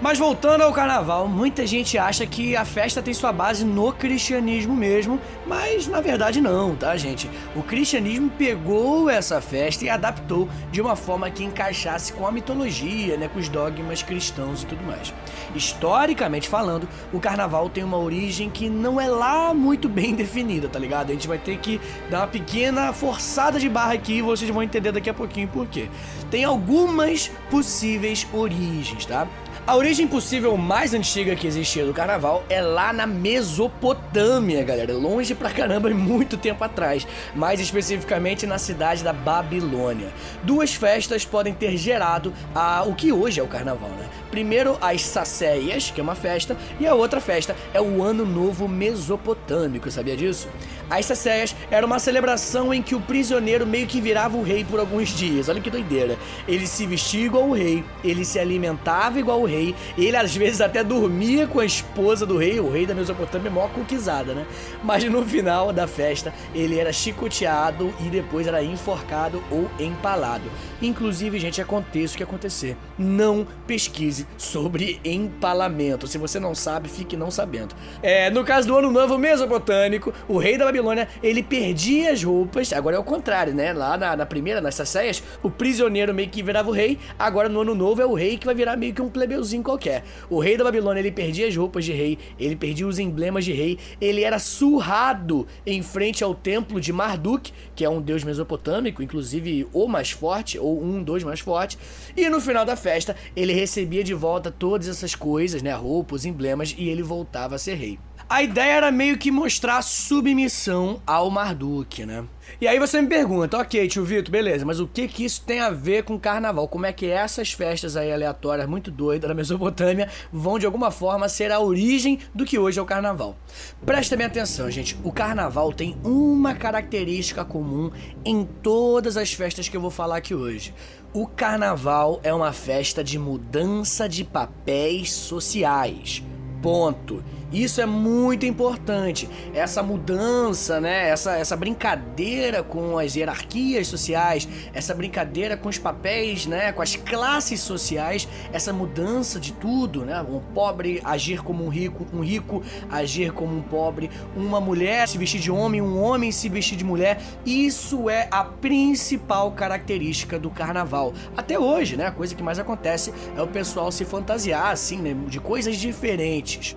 Mas 0.00 0.18
voltando 0.18 0.60
ao 0.60 0.72
carnaval, 0.74 1.26
muita 1.26 1.66
gente 1.66 1.96
acha 1.96 2.26
que 2.26 2.54
a 2.54 2.66
festa 2.66 3.00
tem 3.00 3.14
sua 3.14 3.32
base 3.32 3.64
no 3.64 3.90
cristianismo 3.94 4.76
mesmo, 4.76 5.18
mas 5.46 5.86
na 5.86 6.02
verdade 6.02 6.38
não, 6.38 6.76
tá, 6.76 6.94
gente? 6.98 7.30
O 7.54 7.62
cristianismo 7.62 8.28
pegou 8.28 9.08
essa 9.08 9.40
festa 9.40 9.86
e 9.86 9.88
adaptou 9.88 10.50
de 10.70 10.82
uma 10.82 10.96
forma 10.96 11.30
que 11.30 11.42
encaixasse 11.42 12.12
com 12.12 12.26
a 12.26 12.30
mitologia, 12.30 13.16
né, 13.16 13.26
com 13.26 13.38
os 13.38 13.48
dogmas 13.48 14.02
cristãos 14.02 14.62
e 14.62 14.66
tudo 14.66 14.84
mais. 14.84 15.14
Historicamente 15.54 16.46
falando, 16.46 16.86
o 17.10 17.18
carnaval 17.18 17.70
tem 17.70 17.82
uma 17.82 17.96
origem 17.96 18.50
que 18.50 18.68
não 18.68 19.00
é 19.00 19.08
lá 19.08 19.54
muito 19.54 19.88
bem 19.88 20.12
definida, 20.14 20.68
tá 20.68 20.78
ligado? 20.78 21.08
A 21.08 21.14
gente 21.14 21.26
vai 21.26 21.38
ter 21.38 21.56
que 21.56 21.80
dar 22.10 22.20
uma 22.20 22.28
pequena 22.28 22.92
forçada 22.92 23.58
de 23.58 23.68
barra 23.68 23.94
aqui 23.94 24.18
e 24.18 24.22
vocês 24.22 24.50
vão 24.50 24.62
entender 24.62 24.92
daqui 24.92 25.08
a 25.08 25.14
pouquinho 25.14 25.48
por 25.48 25.66
quê. 25.66 25.88
Tem 26.30 26.44
algumas 26.44 27.30
possíveis 27.50 28.26
origens, 28.34 29.06
tá? 29.06 29.26
A 29.66 29.74
origem 29.74 30.06
possível 30.06 30.56
mais 30.56 30.94
antiga 30.94 31.34
que 31.34 31.44
existia 31.44 31.84
do 31.84 31.92
carnaval 31.92 32.44
é 32.48 32.62
lá 32.62 32.92
na 32.92 33.04
Mesopotâmia, 33.04 34.62
galera. 34.62 34.92
Longe 34.92 35.34
pra 35.34 35.50
caramba 35.50 35.90
e 35.90 35.94
muito 35.94 36.36
tempo 36.36 36.62
atrás. 36.62 37.04
Mais 37.34 37.58
especificamente 37.58 38.46
na 38.46 38.58
cidade 38.58 39.02
da 39.02 39.12
Babilônia. 39.12 40.06
Duas 40.44 40.72
festas 40.72 41.24
podem 41.24 41.52
ter 41.52 41.76
gerado 41.76 42.32
a, 42.54 42.84
o 42.84 42.94
que 42.94 43.10
hoje 43.10 43.40
é 43.40 43.42
o 43.42 43.48
carnaval, 43.48 43.90
né? 43.90 44.08
Primeiro, 44.30 44.78
as 44.80 45.02
Sacéias, 45.02 45.90
que 45.90 46.00
é 46.00 46.02
uma 46.02 46.14
festa, 46.14 46.56
e 46.78 46.86
a 46.86 46.94
outra 46.94 47.20
festa 47.20 47.56
é 47.74 47.80
o 47.80 48.04
Ano 48.04 48.24
Novo 48.24 48.68
Mesopotâmico, 48.68 49.90
sabia 49.90 50.16
disso? 50.16 50.48
As 50.88 51.06
Sacéias 51.06 51.54
era 51.70 51.84
uma 51.84 51.98
celebração 51.98 52.72
em 52.72 52.80
que 52.80 52.94
o 52.94 53.00
prisioneiro 53.00 53.66
meio 53.66 53.86
que 53.86 54.00
virava 54.00 54.36
o 54.36 54.42
rei 54.42 54.64
por 54.64 54.78
alguns 54.78 55.08
dias. 55.08 55.48
Olha 55.48 55.60
que 55.60 55.70
doideira. 55.70 56.16
Ele 56.46 56.66
se 56.66 56.86
vestia 56.86 57.26
igual 57.26 57.48
o 57.48 57.52
rei, 57.52 57.84
ele 58.04 58.24
se 58.24 58.38
alimentava 58.38 59.18
igual 59.18 59.40
o 59.40 59.46
rei, 59.46 59.74
ele 59.98 60.16
às 60.16 60.34
vezes 60.34 60.60
até 60.60 60.84
dormia 60.84 61.46
com 61.46 61.58
a 61.58 61.64
esposa 61.64 62.24
do 62.24 62.36
rei, 62.36 62.60
o 62.60 62.70
rei 62.70 62.86
da 62.86 62.94
Mesopotâmia, 62.94 63.50
mó 63.50 63.68
conquisada, 63.68 64.32
né? 64.32 64.46
Mas 64.82 65.02
no 65.04 65.24
final 65.24 65.72
da 65.72 65.86
festa, 65.86 66.32
ele 66.54 66.78
era 66.78 66.92
chicoteado 66.92 67.92
e 68.00 68.08
depois 68.08 68.46
era 68.46 68.62
enforcado 68.62 69.42
ou 69.50 69.68
empalado. 69.78 70.50
Inclusive, 70.80 71.38
gente, 71.38 71.60
aconteça 71.60 72.14
o 72.14 72.16
que 72.16 72.22
acontecer. 72.22 72.76
Não 72.98 73.46
pesquise 73.66 74.26
sobre 74.36 75.00
empalamento. 75.04 76.06
Se 76.06 76.18
você 76.18 76.38
não 76.38 76.54
sabe, 76.54 76.88
fique 76.88 77.16
não 77.16 77.30
sabendo. 77.30 77.74
É, 78.02 78.30
no 78.30 78.44
caso 78.44 78.68
do 78.68 78.76
Ano 78.76 78.90
Novo 78.90 79.18
Mesopotâmico, 79.18 80.12
o 80.28 80.38
rei 80.38 80.56
da 80.56 80.66
Babilônia, 80.76 81.08
ele 81.22 81.42
perdia 81.42 82.12
as 82.12 82.22
roupas, 82.22 82.72
agora 82.72 82.96
é 82.96 82.98
o 82.98 83.04
contrário, 83.04 83.54
né? 83.54 83.72
Lá 83.72 83.96
na, 83.96 84.14
na 84.14 84.26
primeira, 84.26 84.60
nas 84.60 84.74
Sacéias, 84.74 85.22
o 85.42 85.50
prisioneiro 85.50 86.12
meio 86.12 86.28
que 86.28 86.42
virava 86.42 86.68
o 86.68 86.72
rei, 86.72 86.98
agora 87.18 87.48
no 87.48 87.62
ano 87.62 87.74
novo 87.74 88.02
é 88.02 88.06
o 88.06 88.14
rei 88.14 88.36
que 88.36 88.44
vai 88.44 88.54
virar 88.54 88.76
meio 88.76 88.92
que 88.92 89.00
um 89.00 89.08
plebeuzinho 89.08 89.62
qualquer. 89.62 90.04
O 90.28 90.38
rei 90.38 90.56
da 90.56 90.64
Babilônia, 90.64 91.00
ele 91.00 91.10
perdia 91.10 91.48
as 91.48 91.56
roupas 91.56 91.84
de 91.84 91.92
rei, 91.92 92.18
ele 92.38 92.54
perdia 92.54 92.86
os 92.86 92.98
emblemas 92.98 93.44
de 93.44 93.52
rei, 93.52 93.78
ele 94.00 94.22
era 94.22 94.38
surrado 94.38 95.46
em 95.64 95.82
frente 95.82 96.22
ao 96.22 96.34
templo 96.34 96.80
de 96.80 96.92
Marduk, 96.92 97.52
que 97.74 97.84
é 97.84 97.88
um 97.88 98.00
deus 98.00 98.22
mesopotâmico, 98.22 99.02
inclusive 99.02 99.66
o 99.72 99.88
mais 99.88 100.10
forte, 100.10 100.58
ou 100.58 100.82
um 100.82 101.02
dos 101.02 101.24
mais 101.24 101.40
fortes, 101.40 101.78
e 102.16 102.28
no 102.28 102.40
final 102.40 102.64
da 102.64 102.76
festa, 102.76 103.16
ele 103.34 103.52
recebia 103.52 104.04
de 104.04 104.12
volta 104.14 104.50
todas 104.50 104.88
essas 104.88 105.14
coisas, 105.14 105.62
né? 105.62 105.72
Roupas, 105.72 106.24
emblemas, 106.24 106.74
e 106.76 106.88
ele 106.88 107.02
voltava 107.02 107.54
a 107.54 107.58
ser 107.58 107.74
rei. 107.74 107.98
A 108.28 108.42
ideia 108.42 108.72
era 108.72 108.90
meio 108.90 109.16
que 109.16 109.30
mostrar 109.30 109.80
submissão 109.82 111.00
ao 111.06 111.30
Marduk, 111.30 112.04
né? 112.04 112.24
E 112.60 112.66
aí 112.66 112.76
você 112.76 113.00
me 113.00 113.06
pergunta, 113.06 113.56
ok, 113.56 113.86
tio 113.86 114.04
Vitor, 114.04 114.32
beleza, 114.32 114.64
mas 114.64 114.80
o 114.80 114.86
que 114.88 115.06
que 115.06 115.24
isso 115.24 115.44
tem 115.46 115.60
a 115.60 115.70
ver 115.70 116.02
com 116.02 116.18
carnaval? 116.18 116.66
Como 116.66 116.86
é 116.86 116.92
que 116.92 117.06
essas 117.06 117.52
festas 117.52 117.96
aí 117.96 118.12
aleatórias, 118.12 118.68
muito 118.68 118.90
doidas 118.90 119.28
da 119.28 119.34
Mesopotâmia, 119.34 120.08
vão 120.32 120.58
de 120.58 120.66
alguma 120.66 120.90
forma 120.90 121.28
ser 121.28 121.52
a 121.52 121.60
origem 121.60 122.18
do 122.34 122.44
que 122.44 122.58
hoje 122.58 122.80
é 122.80 122.82
o 122.82 122.86
carnaval? 122.86 123.36
Presta 123.84 124.16
bem 124.16 124.26
atenção, 124.26 124.68
gente. 124.72 124.98
O 125.04 125.12
carnaval 125.12 125.72
tem 125.72 125.96
uma 126.02 126.52
característica 126.52 127.44
comum 127.44 127.92
em 128.24 128.44
todas 128.44 129.16
as 129.16 129.32
festas 129.32 129.68
que 129.68 129.76
eu 129.76 129.80
vou 129.80 129.90
falar 129.90 130.16
aqui 130.16 130.34
hoje. 130.34 130.74
O 131.12 131.28
carnaval 131.28 132.18
é 132.24 132.34
uma 132.34 132.52
festa 132.52 133.04
de 133.04 133.20
mudança 133.20 134.08
de 134.08 134.24
papéis 134.24 135.12
sociais. 135.12 136.24
Ponto. 136.60 137.22
Isso 137.56 137.80
é 137.80 137.86
muito 137.86 138.44
importante. 138.44 139.26
Essa 139.54 139.82
mudança, 139.82 140.78
né? 140.78 141.08
Essa, 141.08 141.38
essa 141.38 141.56
brincadeira 141.56 142.62
com 142.62 142.98
as 142.98 143.16
hierarquias 143.16 143.86
sociais, 143.86 144.46
essa 144.74 144.94
brincadeira 144.94 145.56
com 145.56 145.70
os 145.70 145.78
papéis, 145.78 146.44
né? 146.44 146.70
Com 146.72 146.82
as 146.82 146.96
classes 146.96 147.60
sociais, 147.60 148.28
essa 148.52 148.74
mudança 148.74 149.40
de 149.40 149.54
tudo, 149.54 150.04
né? 150.04 150.20
Um 150.20 150.38
pobre 150.52 151.00
agir 151.02 151.42
como 151.42 151.64
um 151.64 151.70
rico, 151.70 152.06
um 152.12 152.20
rico 152.20 152.62
agir 152.90 153.32
como 153.32 153.56
um 153.56 153.62
pobre, 153.62 154.10
uma 154.36 154.60
mulher 154.60 155.08
se 155.08 155.16
vestir 155.16 155.40
de 155.40 155.50
homem, 155.50 155.80
um 155.80 155.98
homem 155.98 156.30
se 156.30 156.50
vestir 156.50 156.76
de 156.76 156.84
mulher. 156.84 157.22
Isso 157.46 158.10
é 158.10 158.28
a 158.30 158.44
principal 158.44 159.50
característica 159.52 160.38
do 160.38 160.50
carnaval. 160.50 161.14
Até 161.34 161.58
hoje, 161.58 161.96
né? 161.96 162.04
A 162.08 162.12
coisa 162.12 162.34
que 162.34 162.42
mais 162.42 162.58
acontece 162.58 163.14
é 163.34 163.40
o 163.40 163.46
pessoal 163.46 163.90
se 163.90 164.04
fantasiar 164.04 164.72
assim, 164.72 164.98
né? 164.98 165.16
De 165.26 165.40
coisas 165.40 165.78
diferentes. 165.78 166.76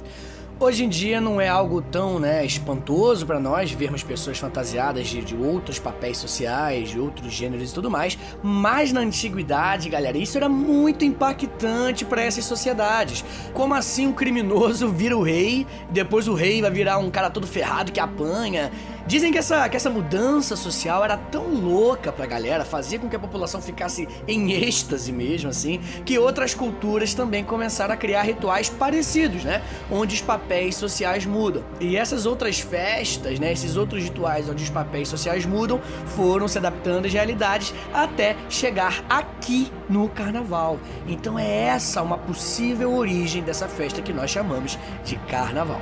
Hoje 0.62 0.84
em 0.84 0.90
dia 0.90 1.22
não 1.22 1.40
é 1.40 1.48
algo 1.48 1.82
tão 1.82 2.20
né, 2.20 2.46
espantoso 2.46 3.26
para 3.26 3.40
nós 3.40 3.72
vermos 3.72 4.04
pessoas 4.04 4.38
fantasiadas 4.40 5.08
de, 5.08 5.22
de, 5.22 5.34
outros 5.34 5.80
papéis 5.80 6.18
sociais, 6.18 6.90
de 6.90 7.00
outros 7.00 7.32
gêneros 7.32 7.72
e 7.72 7.74
tudo 7.74 7.90
mais, 7.90 8.18
mas 8.44 8.92
na 8.92 9.00
antiguidade, 9.00 9.88
galera, 9.88 10.18
isso 10.18 10.36
era 10.36 10.50
muito 10.50 11.06
impactante 11.06 12.04
para 12.04 12.22
essas 12.22 12.44
sociedades. 12.44 13.24
Como 13.54 13.74
assim 13.74 14.08
um 14.08 14.12
criminoso 14.12 14.90
vira 14.90 15.16
o 15.16 15.24
rei, 15.24 15.66
depois 15.90 16.28
o 16.28 16.34
rei 16.34 16.62
vai 16.62 16.72
virar 16.72 16.98
um 16.98 17.10
cara 17.10 17.30
todo 17.30 17.48
ferrado 17.48 17.94
que 17.94 18.00
apanha? 18.02 18.70
Dizem 19.10 19.32
que 19.32 19.40
essa, 19.40 19.68
que 19.68 19.76
essa 19.76 19.90
mudança 19.90 20.56
social 20.56 21.04
era 21.04 21.18
tão 21.18 21.48
louca 21.48 22.12
pra 22.12 22.28
galera, 22.28 22.64
fazia 22.64 23.00
com 23.00 23.10
que 23.10 23.16
a 23.16 23.20
população 23.20 23.60
ficasse 23.60 24.08
em 24.28 24.52
êxtase 24.52 25.12
mesmo, 25.12 25.50
assim, 25.50 25.80
que 26.06 26.20
outras 26.20 26.54
culturas 26.54 27.16
também 27.16 27.44
começaram 27.44 27.92
a 27.92 27.98
criar 27.98 28.22
rituais 28.22 28.70
parecidos, 28.70 29.44
né? 29.44 29.64
Onde 29.90 30.14
os 30.14 30.22
papéis 30.22 30.76
sociais 30.76 31.26
mudam. 31.26 31.64
E 31.80 31.98
essas 31.98 32.28
outras 32.28 32.60
festas, 32.60 33.40
né? 33.40 33.52
Esses 33.52 33.78
outros 33.78 34.04
rituais 34.04 34.48
onde 34.48 34.64
os 34.64 34.70
papéis 34.70 35.08
sociais 35.08 35.44
mudam, 35.44 35.82
foram 36.16 36.48
se 36.48 36.60
adaptando 36.60 37.08
às 37.08 37.12
realidades 37.12 37.74
até 37.92 38.36
chegar 38.48 39.04
aqui 39.10 39.72
no 39.90 40.08
carnaval. 40.08 40.80
Então 41.08 41.40
é 41.40 41.50
essa 41.50 42.04
uma 42.04 42.20
possível 42.20 42.94
origem 42.94 43.42
dessa 43.42 43.68
festa 43.68 44.04
que 44.04 44.14
nós 44.14 44.30
chamamos 44.30 44.78
de 45.04 45.16
carnaval. 45.28 45.82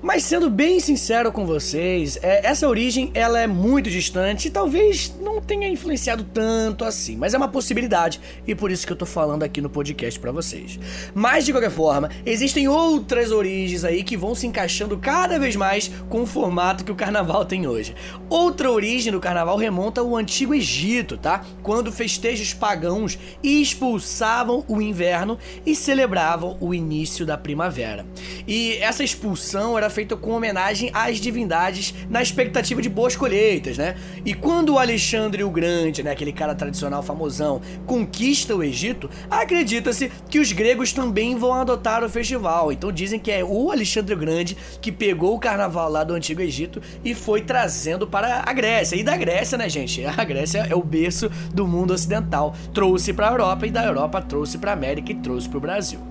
Mas 0.00 0.22
sendo 0.22 0.48
bem 0.48 0.78
sincero 0.78 1.32
com 1.32 1.44
vocês, 1.44 2.18
é, 2.22 2.46
essa 2.46 2.68
origem 2.68 3.10
ela 3.14 3.40
é 3.40 3.48
muito 3.48 3.90
distante 3.90 4.46
e 4.46 4.50
talvez 4.50 5.12
não 5.20 5.40
tenha 5.42 5.68
influenciado 5.68 6.22
tanto 6.22 6.84
assim, 6.84 7.16
mas 7.16 7.34
é 7.34 7.36
uma 7.36 7.48
possibilidade 7.48 8.20
e 8.46 8.54
por 8.54 8.70
isso 8.70 8.86
que 8.86 8.92
eu 8.92 8.96
tô 8.96 9.04
falando 9.04 9.42
aqui 9.42 9.60
no 9.60 9.68
podcast 9.68 10.18
para 10.20 10.30
vocês. 10.30 10.78
Mas 11.12 11.44
de 11.44 11.52
qualquer 11.52 11.70
forma, 11.70 12.10
existem 12.24 12.68
outras 12.68 13.32
origens 13.32 13.84
aí 13.84 14.04
que 14.04 14.16
vão 14.16 14.36
se 14.36 14.46
encaixando 14.46 14.96
cada 14.98 15.36
vez 15.36 15.56
mais 15.56 15.90
com 16.08 16.22
o 16.22 16.26
formato 16.26 16.84
que 16.84 16.92
o 16.92 16.96
carnaval 16.96 17.44
tem 17.44 17.66
hoje. 17.66 17.96
Outra 18.30 18.70
origem 18.70 19.12
do 19.12 19.18
carnaval 19.18 19.56
remonta 19.56 20.00
ao 20.00 20.16
antigo 20.16 20.54
Egito, 20.54 21.18
tá? 21.18 21.44
Quando 21.62 21.90
festejos 21.90 22.54
pagãos 22.54 23.18
expulsavam 23.42 24.64
o 24.68 24.80
inverno 24.80 25.38
e 25.66 25.74
celebravam 25.74 26.56
o 26.60 26.72
início 26.72 27.26
da 27.26 27.36
primavera. 27.36 28.06
E 28.46 28.74
essa 28.74 29.02
expulsão 29.02 29.76
era 29.76 29.87
feita 29.88 30.16
com 30.16 30.32
homenagem 30.32 30.90
às 30.92 31.18
divindades 31.18 31.94
na 32.08 32.22
expectativa 32.22 32.80
de 32.80 32.88
boas 32.88 33.16
colheitas, 33.16 33.78
né? 33.78 33.96
E 34.24 34.34
quando 34.34 34.74
o 34.74 34.78
Alexandre 34.78 35.44
o 35.44 35.50
Grande, 35.50 36.02
né, 36.02 36.10
aquele 36.10 36.32
cara 36.32 36.54
tradicional 36.54 37.02
famosão, 37.02 37.60
conquista 37.86 38.54
o 38.54 38.62
Egito, 38.62 39.08
acredita-se 39.30 40.10
que 40.28 40.38
os 40.38 40.52
gregos 40.52 40.92
também 40.92 41.36
vão 41.36 41.54
adotar 41.54 42.04
o 42.04 42.08
festival. 42.08 42.72
Então 42.72 42.92
dizem 42.92 43.18
que 43.18 43.30
é 43.30 43.44
o 43.44 43.70
Alexandre 43.70 44.14
o 44.14 44.18
Grande 44.18 44.56
que 44.80 44.92
pegou 44.92 45.34
o 45.34 45.40
carnaval 45.40 45.90
lá 45.90 46.04
do 46.04 46.14
antigo 46.14 46.40
Egito 46.40 46.80
e 47.04 47.14
foi 47.14 47.40
trazendo 47.42 48.06
para 48.06 48.42
a 48.44 48.52
Grécia. 48.52 48.96
E 48.96 49.02
da 49.02 49.16
Grécia, 49.16 49.58
né, 49.58 49.68
gente? 49.68 50.04
A 50.18 50.24
Grécia 50.24 50.66
é 50.68 50.74
o 50.74 50.82
berço 50.82 51.30
do 51.52 51.66
mundo 51.66 51.92
ocidental. 51.92 52.54
Trouxe 52.74 53.12
para 53.12 53.28
a 53.28 53.32
Europa 53.32 53.66
e 53.66 53.70
da 53.70 53.84
Europa 53.84 54.20
trouxe 54.20 54.58
para 54.58 54.72
a 54.72 54.74
América 54.74 55.12
e 55.12 55.14
trouxe 55.14 55.48
para 55.48 55.58
o 55.58 55.60
Brasil. 55.60 56.07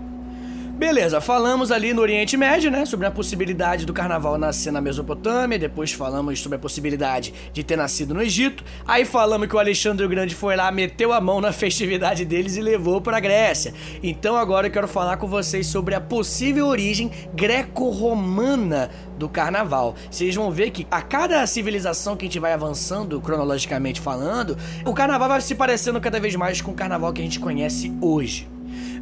Beleza, 0.77 1.19
falamos 1.19 1.71
ali 1.71 1.91
no 1.91 2.03
Oriente 2.03 2.37
Médio, 2.37 2.69
né, 2.69 2.85
sobre 2.85 3.07
a 3.07 3.11
possibilidade 3.11 3.83
do 3.83 3.91
carnaval 3.91 4.37
nascer 4.37 4.71
na 4.71 4.79
Mesopotâmia, 4.79 5.57
depois 5.57 5.91
falamos 5.91 6.39
sobre 6.39 6.57
a 6.57 6.59
possibilidade 6.59 7.33
de 7.51 7.63
ter 7.63 7.75
nascido 7.75 8.13
no 8.13 8.21
Egito, 8.21 8.63
aí 8.85 9.03
falamos 9.03 9.47
que 9.47 9.55
o 9.55 9.59
Alexandre 9.59 10.05
o 10.05 10.09
Grande 10.09 10.35
foi 10.35 10.55
lá, 10.55 10.71
meteu 10.71 11.11
a 11.13 11.19
mão 11.19 11.41
na 11.41 11.49
festividade 11.51 12.23
deles 12.25 12.57
e 12.57 12.61
levou 12.61 13.01
para 13.01 13.17
a 13.17 13.19
Grécia. 13.19 13.73
Então 14.03 14.35
agora 14.35 14.67
eu 14.67 14.71
quero 14.71 14.87
falar 14.87 15.17
com 15.17 15.27
vocês 15.27 15.65
sobre 15.65 15.95
a 15.95 15.99
possível 15.99 16.67
origem 16.67 17.09
greco-romana 17.33 18.91
do 19.17 19.27
carnaval. 19.27 19.95
Vocês 20.11 20.35
vão 20.35 20.51
ver 20.51 20.69
que 20.69 20.85
a 20.91 21.01
cada 21.01 21.47
civilização 21.47 22.15
que 22.15 22.25
a 22.25 22.27
gente 22.27 22.39
vai 22.39 22.53
avançando 22.53 23.19
cronologicamente 23.19 23.99
falando, 23.99 24.55
o 24.85 24.93
carnaval 24.93 25.27
vai 25.27 25.41
se 25.41 25.55
parecendo 25.55 25.99
cada 25.99 26.19
vez 26.19 26.35
mais 26.35 26.61
com 26.61 26.69
o 26.69 26.75
carnaval 26.75 27.11
que 27.11 27.21
a 27.21 27.23
gente 27.23 27.39
conhece 27.39 27.91
hoje. 27.99 28.56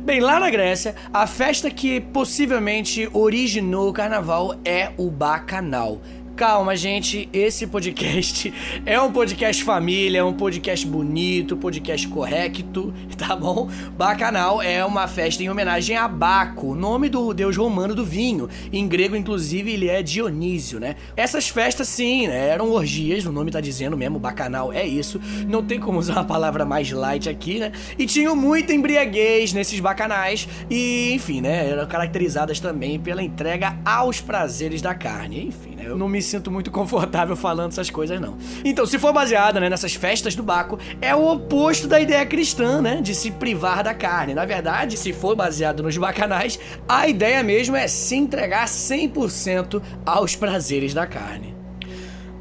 Bem, 0.05 0.19
lá 0.19 0.39
na 0.39 0.51
Grécia, 0.51 0.93
a 1.11 1.25
festa 1.25 1.71
que 1.71 1.99
possivelmente 1.99 3.09
originou 3.11 3.89
o 3.89 3.93
carnaval 3.93 4.53
é 4.63 4.91
o 4.97 5.09
Bacanal. 5.09 5.99
Calma, 6.35 6.75
gente, 6.75 7.29
esse 7.31 7.65
podcast 7.65 8.53
é 8.85 8.99
um 8.99 9.09
podcast 9.09 9.63
família, 9.63 10.19
é 10.19 10.23
um 10.23 10.33
podcast 10.33 10.85
bonito, 10.85 11.55
podcast 11.55 12.05
correto, 12.09 12.93
tá 13.17 13.33
bom? 13.37 13.69
Bacanal 13.97 14.61
é 14.61 14.83
uma 14.83 15.07
festa 15.07 15.41
em 15.41 15.49
homenagem 15.49 15.95
a 15.95 16.09
Baco, 16.09 16.75
nome 16.75 17.07
do 17.07 17.33
deus 17.33 17.55
romano 17.55 17.95
do 17.95 18.03
vinho. 18.03 18.49
Em 18.73 18.85
grego, 18.85 19.15
inclusive, 19.15 19.71
ele 19.71 19.87
é 19.87 20.03
Dionísio, 20.03 20.77
né? 20.77 20.97
Essas 21.15 21.47
festas, 21.47 21.87
sim, 21.87 22.27
né, 22.27 22.49
eram 22.49 22.69
orgias, 22.69 23.25
o 23.25 23.31
nome 23.31 23.49
tá 23.49 23.61
dizendo 23.61 23.95
mesmo, 23.95 24.19
Bacanal 24.19 24.73
é 24.73 24.85
isso. 24.85 25.21
Não 25.47 25.63
tem 25.63 25.79
como 25.79 25.99
usar 25.99 26.15
uma 26.15 26.25
palavra 26.25 26.65
mais 26.65 26.91
light 26.91 27.29
aqui, 27.29 27.59
né? 27.59 27.71
E 27.97 28.05
tinham 28.05 28.35
muita 28.35 28.73
embriaguez 28.73 29.53
nesses 29.53 29.79
bacanais 29.79 30.49
e, 30.69 31.13
enfim, 31.13 31.39
né, 31.39 31.69
eram 31.69 31.87
caracterizadas 31.87 32.59
também 32.59 32.99
pela 32.99 33.23
entrega 33.23 33.77
aos 33.85 34.19
prazeres 34.19 34.81
da 34.81 34.93
carne, 34.93 35.47
enfim. 35.47 35.74
Eu 35.85 35.97
não 35.97 36.09
me 36.09 36.21
sinto 36.21 36.51
muito 36.51 36.71
confortável 36.71 37.35
falando 37.35 37.71
essas 37.71 37.89
coisas, 37.89 38.19
não. 38.19 38.37
Então, 38.63 38.85
se 38.85 38.97
for 38.97 39.13
baseada 39.13 39.59
né, 39.59 39.69
nessas 39.69 39.93
festas 39.93 40.35
do 40.35 40.43
Baco, 40.43 40.79
é 41.01 41.15
o 41.15 41.31
oposto 41.31 41.87
da 41.87 41.99
ideia 41.99 42.25
cristã, 42.25 42.81
né? 42.81 43.01
De 43.01 43.13
se 43.13 43.31
privar 43.31 43.83
da 43.83 43.93
carne. 43.93 44.33
Na 44.33 44.45
verdade, 44.45 44.97
se 44.97 45.13
for 45.13 45.35
baseado 45.35 45.83
nos 45.83 45.97
bacanais, 45.97 46.59
a 46.87 47.07
ideia 47.07 47.41
mesmo 47.43 47.75
é 47.75 47.87
se 47.87 48.15
entregar 48.15 48.65
100% 48.65 49.81
aos 50.05 50.35
prazeres 50.35 50.93
da 50.93 51.05
carne. 51.05 51.54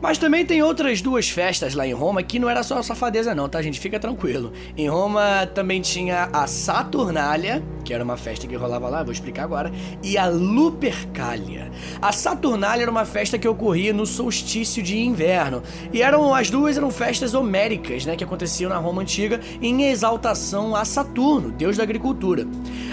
Mas 0.04 0.18
também 0.18 0.44
tem 0.44 0.62
outras 0.62 1.00
duas 1.00 1.30
festas 1.30 1.75
lá 1.75 1.87
em 1.87 1.94
Roma 1.94 2.23
que 2.23 2.38
não 2.38 2.50
era 2.50 2.62
só 2.62 2.82
safadeza 2.82 3.34
não, 3.34 3.49
tá 3.49 3.62
gente? 3.62 3.80
Fica 3.80 3.99
tranquilo. 3.99 4.52
Em 4.76 4.87
Roma 4.87 5.49
também 5.54 5.80
tinha 5.80 6.28
a 6.30 6.46
Saturnália, 6.46 7.64
que 7.82 7.94
era 7.94 8.04
uma 8.04 8.18
festa 8.18 8.46
que 8.46 8.54
rolava 8.54 8.87
lá, 8.90 9.02
vou 9.02 9.12
explicar 9.12 9.44
agora, 9.44 9.73
e 10.02 10.18
a 10.18 10.26
Lupercalia. 10.26 11.70
A 12.02 12.12
Saturnália 12.12 12.82
era 12.82 12.90
uma 12.90 13.06
festa 13.06 13.38
que 13.38 13.49
ocorria 13.49 13.94
no 13.94 14.04
solstício 14.04 14.82
de 14.82 14.99
inverno, 14.99 15.62
e 15.90 16.02
eram 16.02 16.34
as 16.34 16.50
duas 16.50 16.76
eram 16.76 16.90
festas 16.90 17.32
homéricas, 17.32 18.04
né, 18.04 18.14
que 18.14 18.25
aconteciam 18.25 18.68
na 18.68 18.76
Roma 18.76 19.00
antiga 19.00 19.40
em 19.62 19.84
exaltação 19.84 20.76
a 20.76 20.84
Saturno, 20.84 21.50
deus 21.50 21.78
da 21.78 21.82
agricultura. 21.82 22.46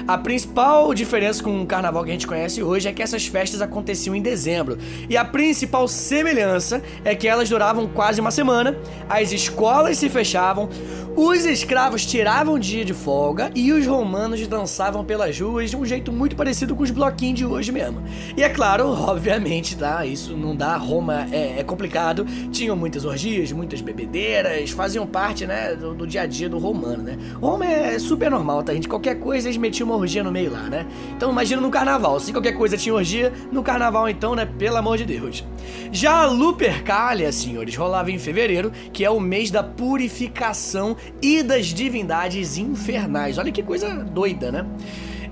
A 0.07 0.17
principal 0.17 0.93
diferença 0.93 1.43
com 1.43 1.61
o 1.61 1.65
carnaval 1.65 2.05
que 2.05 2.09
a 2.09 2.13
gente 2.13 2.25
conhece 2.25 2.63
hoje 2.63 2.87
é 2.87 2.93
que 2.93 3.03
essas 3.03 3.27
festas 3.27 3.61
aconteciam 3.61 4.15
em 4.15 4.21
dezembro, 4.21 4.77
e 5.09 5.17
a 5.17 5.25
principal 5.25 5.89
semelhança 5.89 6.81
é 7.03 7.15
que 7.15 7.27
elas 7.27 7.49
duravam 7.49 7.87
quase 7.87 8.21
uma 8.21 8.31
semana, 8.31 8.77
as 9.09 9.31
escolas 9.31 9.97
se 9.97 10.09
fechavam, 10.09 10.69
os 11.15 11.45
escravos 11.45 12.05
tiravam 12.05 12.57
dia 12.57 12.85
de 12.85 12.93
folga 12.93 13.51
e 13.53 13.71
os 13.71 13.85
romanos 13.85 14.45
dançavam 14.47 15.03
pelas 15.03 15.39
ruas 15.39 15.69
de 15.69 15.75
um 15.75 15.85
jeito 15.85 16.11
muito 16.11 16.35
parecido 16.35 16.75
com 16.75 16.83
os 16.83 16.91
bloquinhos 16.91 17.39
de 17.39 17.45
hoje 17.45 17.71
mesmo. 17.71 18.01
E 18.35 18.43
é 18.43 18.49
claro, 18.49 18.87
obviamente, 18.89 19.77
tá? 19.77 20.05
Isso 20.05 20.35
não 20.37 20.55
dá. 20.55 20.77
Roma 20.77 21.27
é, 21.31 21.59
é 21.59 21.63
complicado. 21.63 22.25
Tinham 22.51 22.75
muitas 22.75 23.05
orgias, 23.05 23.51
muitas 23.51 23.81
bebedeiras, 23.81 24.71
faziam 24.71 25.05
parte, 25.05 25.45
né, 25.45 25.75
do, 25.75 25.93
do, 25.93 26.07
dia 26.07 26.21
a 26.21 26.25
dia 26.25 26.47
do 26.47 26.57
romano, 26.57 27.03
né? 27.03 27.17
Roma 27.41 27.65
é 27.65 27.99
super 27.99 28.31
normal, 28.31 28.63
tá, 28.63 28.73
gente? 28.73 28.87
Qualquer 28.87 29.15
coisa 29.15 29.47
eles 29.47 29.57
metiam 29.57 29.87
uma 29.87 29.97
orgia 29.97 30.23
no 30.23 30.31
meio 30.31 30.51
lá, 30.51 30.63
né? 30.63 30.87
Então 31.15 31.29
imagina 31.31 31.61
no 31.61 31.69
carnaval. 31.69 32.19
Se 32.19 32.31
qualquer 32.31 32.53
coisa 32.53 32.77
tinha 32.77 32.95
orgia, 32.95 33.33
no 33.51 33.61
carnaval 33.61 34.07
então, 34.07 34.33
né? 34.33 34.45
Pelo 34.45 34.77
amor 34.77 34.97
de 34.97 35.05
Deus. 35.05 35.43
Já 35.91 36.21
a 36.21 36.25
Lupercalia, 36.25 37.31
senhores, 37.31 37.75
rolava 37.75 38.11
em 38.11 38.17
fevereiro, 38.17 38.71
que 38.93 39.03
é 39.03 39.09
o 39.09 39.19
mês 39.19 39.51
da 39.51 39.61
purificação 39.61 40.95
e 41.21 41.43
das 41.43 41.67
divindades 41.67 42.57
infernais. 42.57 43.37
Olha 43.37 43.51
que 43.51 43.63
coisa 43.63 43.93
doida, 44.03 44.51
né? 44.51 44.65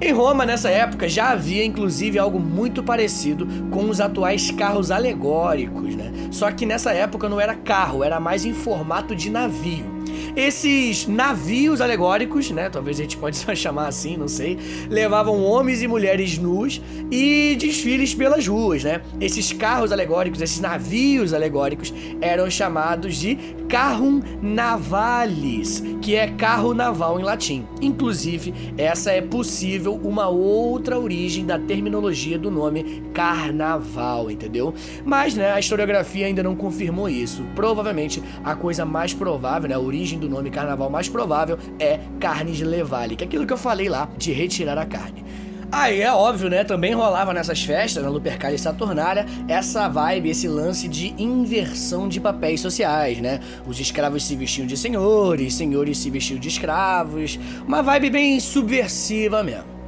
Em 0.01 0.13
Roma, 0.13 0.45
nessa 0.45 0.69
época, 0.69 1.09
já 1.09 1.31
havia 1.31 1.65
inclusive 1.65 2.17
algo 2.17 2.39
muito 2.39 2.81
parecido 2.81 3.45
com 3.69 3.89
os 3.89 3.99
atuais 3.99 4.49
carros 4.49 4.91
alegóricos, 4.91 5.93
né? 5.93 6.11
Só 6.31 6.49
que 6.51 6.65
nessa 6.65 6.93
época 6.93 7.27
não 7.27 7.39
era 7.39 7.53
carro, 7.53 8.03
era 8.03 8.17
mais 8.17 8.45
em 8.45 8.53
formato 8.53 9.13
de 9.13 9.29
navio. 9.29 9.98
Esses 10.35 11.07
navios 11.07 11.81
alegóricos, 11.81 12.51
né? 12.51 12.69
Talvez 12.69 12.99
a 12.99 13.03
gente 13.03 13.17
pode 13.17 13.37
chamar 13.55 13.87
assim, 13.87 14.17
não 14.17 14.27
sei. 14.27 14.57
Levavam 14.89 15.43
homens 15.43 15.81
e 15.81 15.87
mulheres 15.87 16.37
nus 16.37 16.81
e 17.11 17.55
desfiles 17.59 18.13
pelas 18.13 18.47
ruas, 18.47 18.83
né? 18.83 19.01
Esses 19.19 19.51
carros 19.51 19.91
alegóricos, 19.91 20.41
esses 20.41 20.59
navios 20.59 21.33
alegóricos 21.33 21.93
eram 22.21 22.49
chamados 22.49 23.15
de 23.15 23.37
carrum 23.67 24.21
navalis, 24.41 25.83
que 26.01 26.15
é 26.15 26.27
carro 26.27 26.73
naval 26.73 27.19
em 27.19 27.23
latim. 27.23 27.67
Inclusive, 27.81 28.53
essa 28.77 29.11
é 29.11 29.21
possível 29.21 29.99
uma 30.03 30.27
outra 30.27 30.99
origem 30.99 31.45
da 31.45 31.59
terminologia 31.59 32.37
do 32.37 32.49
nome 32.49 33.03
carnaval, 33.13 34.31
entendeu? 34.31 34.73
Mas, 35.05 35.35
né, 35.35 35.51
a 35.51 35.59
historiografia 35.59 36.25
ainda 36.25 36.41
não 36.41 36.55
confirmou 36.55 37.07
isso. 37.07 37.43
Provavelmente 37.55 38.21
a 38.43 38.55
coisa 38.55 38.85
mais 38.85 39.13
provável, 39.13 39.69
né, 39.69 39.75
a 39.75 39.79
origem 39.79 40.18
do 40.19 40.29
nome 40.29 40.49
carnaval 40.49 40.89
mais 40.89 41.09
provável 41.09 41.57
é 41.79 41.99
carne 42.19 42.51
de 42.51 42.63
levale, 42.63 43.15
que 43.15 43.23
é 43.23 43.27
aquilo 43.27 43.47
que 43.47 43.53
eu 43.53 43.57
falei 43.57 43.89
lá 43.89 44.09
de 44.17 44.31
retirar 44.31 44.77
a 44.77 44.85
carne. 44.85 45.25
Aí 45.71 46.01
é 46.01 46.11
óbvio, 46.11 46.49
né? 46.49 46.63
Também 46.63 46.93
rolava 46.93 47.31
nessas 47.31 47.61
festas, 47.61 48.03
na 48.03 48.09
Lupercalia 48.09 48.55
e 48.55 48.59
Saturnália, 48.59 49.27
essa 49.47 49.87
vibe, 49.87 50.29
esse 50.29 50.47
lance 50.47 50.87
de 50.87 51.13
inversão 51.21 52.09
de 52.09 52.19
papéis 52.19 52.59
sociais, 52.59 53.19
né? 53.19 53.39
Os 53.67 53.79
escravos 53.79 54.25
se 54.25 54.35
vestiam 54.35 54.65
de 54.65 54.75
senhores, 54.75 55.53
senhores 55.53 55.99
se 55.99 56.09
vestiam 56.09 56.39
de 56.39 56.47
escravos, 56.47 57.39
uma 57.67 57.83
vibe 57.83 58.09
bem 58.09 58.39
subversiva 58.39 59.43
mesmo. 59.43 59.78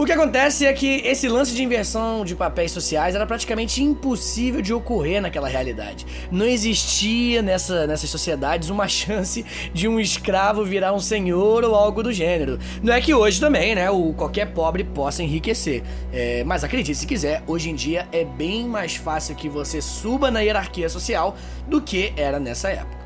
O 0.00 0.06
que 0.06 0.12
acontece 0.12 0.64
é 0.64 0.72
que 0.72 1.02
esse 1.04 1.28
lance 1.28 1.54
de 1.54 1.62
inversão 1.62 2.24
de 2.24 2.34
papéis 2.34 2.72
sociais 2.72 3.14
era 3.14 3.26
praticamente 3.26 3.82
impossível 3.82 4.62
de 4.62 4.72
ocorrer 4.72 5.20
naquela 5.20 5.46
realidade. 5.46 6.06
Não 6.32 6.46
existia 6.46 7.42
nessa, 7.42 7.86
nessas 7.86 8.08
sociedades 8.08 8.70
uma 8.70 8.88
chance 8.88 9.44
de 9.74 9.86
um 9.86 10.00
escravo 10.00 10.64
virar 10.64 10.94
um 10.94 10.98
senhor 10.98 11.64
ou 11.64 11.74
algo 11.74 12.02
do 12.02 12.14
gênero. 12.14 12.58
Não 12.82 12.94
é 12.94 13.00
que 13.02 13.12
hoje 13.12 13.38
também, 13.38 13.74
né, 13.74 13.90
o 13.90 14.14
qualquer 14.14 14.54
pobre 14.54 14.84
possa 14.84 15.22
enriquecer. 15.22 15.82
É, 16.10 16.44
mas 16.44 16.64
acredite 16.64 16.94
se 16.94 17.06
quiser, 17.06 17.42
hoje 17.46 17.68
em 17.68 17.74
dia 17.74 18.08
é 18.10 18.24
bem 18.24 18.66
mais 18.66 18.96
fácil 18.96 19.34
que 19.34 19.50
você 19.50 19.82
suba 19.82 20.30
na 20.30 20.40
hierarquia 20.40 20.88
social 20.88 21.36
do 21.68 21.78
que 21.78 22.14
era 22.16 22.40
nessa 22.40 22.70
época. 22.70 22.99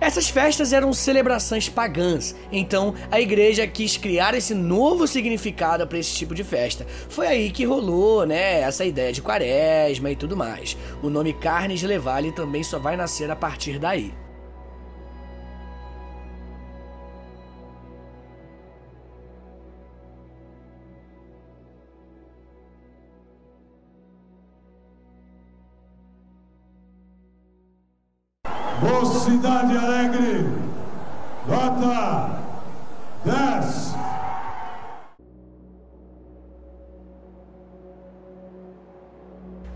Essas 0.00 0.30
festas 0.30 0.72
eram 0.72 0.94
celebrações 0.94 1.68
pagãs, 1.68 2.34
então 2.50 2.94
a 3.10 3.20
igreja 3.20 3.66
quis 3.66 3.98
criar 3.98 4.34
esse 4.34 4.54
novo 4.54 5.06
significado 5.06 5.86
para 5.86 5.98
esse 5.98 6.14
tipo 6.14 6.34
de 6.34 6.42
festa. 6.42 6.86
Foi 7.08 7.26
aí 7.26 7.50
que 7.50 7.66
rolou, 7.66 8.24
né, 8.24 8.60
essa 8.62 8.82
ideia 8.82 9.12
de 9.12 9.20
quaresma 9.20 10.10
e 10.10 10.16
tudo 10.16 10.34
mais. 10.34 10.74
O 11.02 11.10
nome 11.10 11.34
Carnes 11.34 11.82
Levale 11.82 12.32
também 12.32 12.62
só 12.62 12.78
vai 12.78 12.96
nascer 12.96 13.30
a 13.30 13.36
partir 13.36 13.78
daí. 13.78 14.14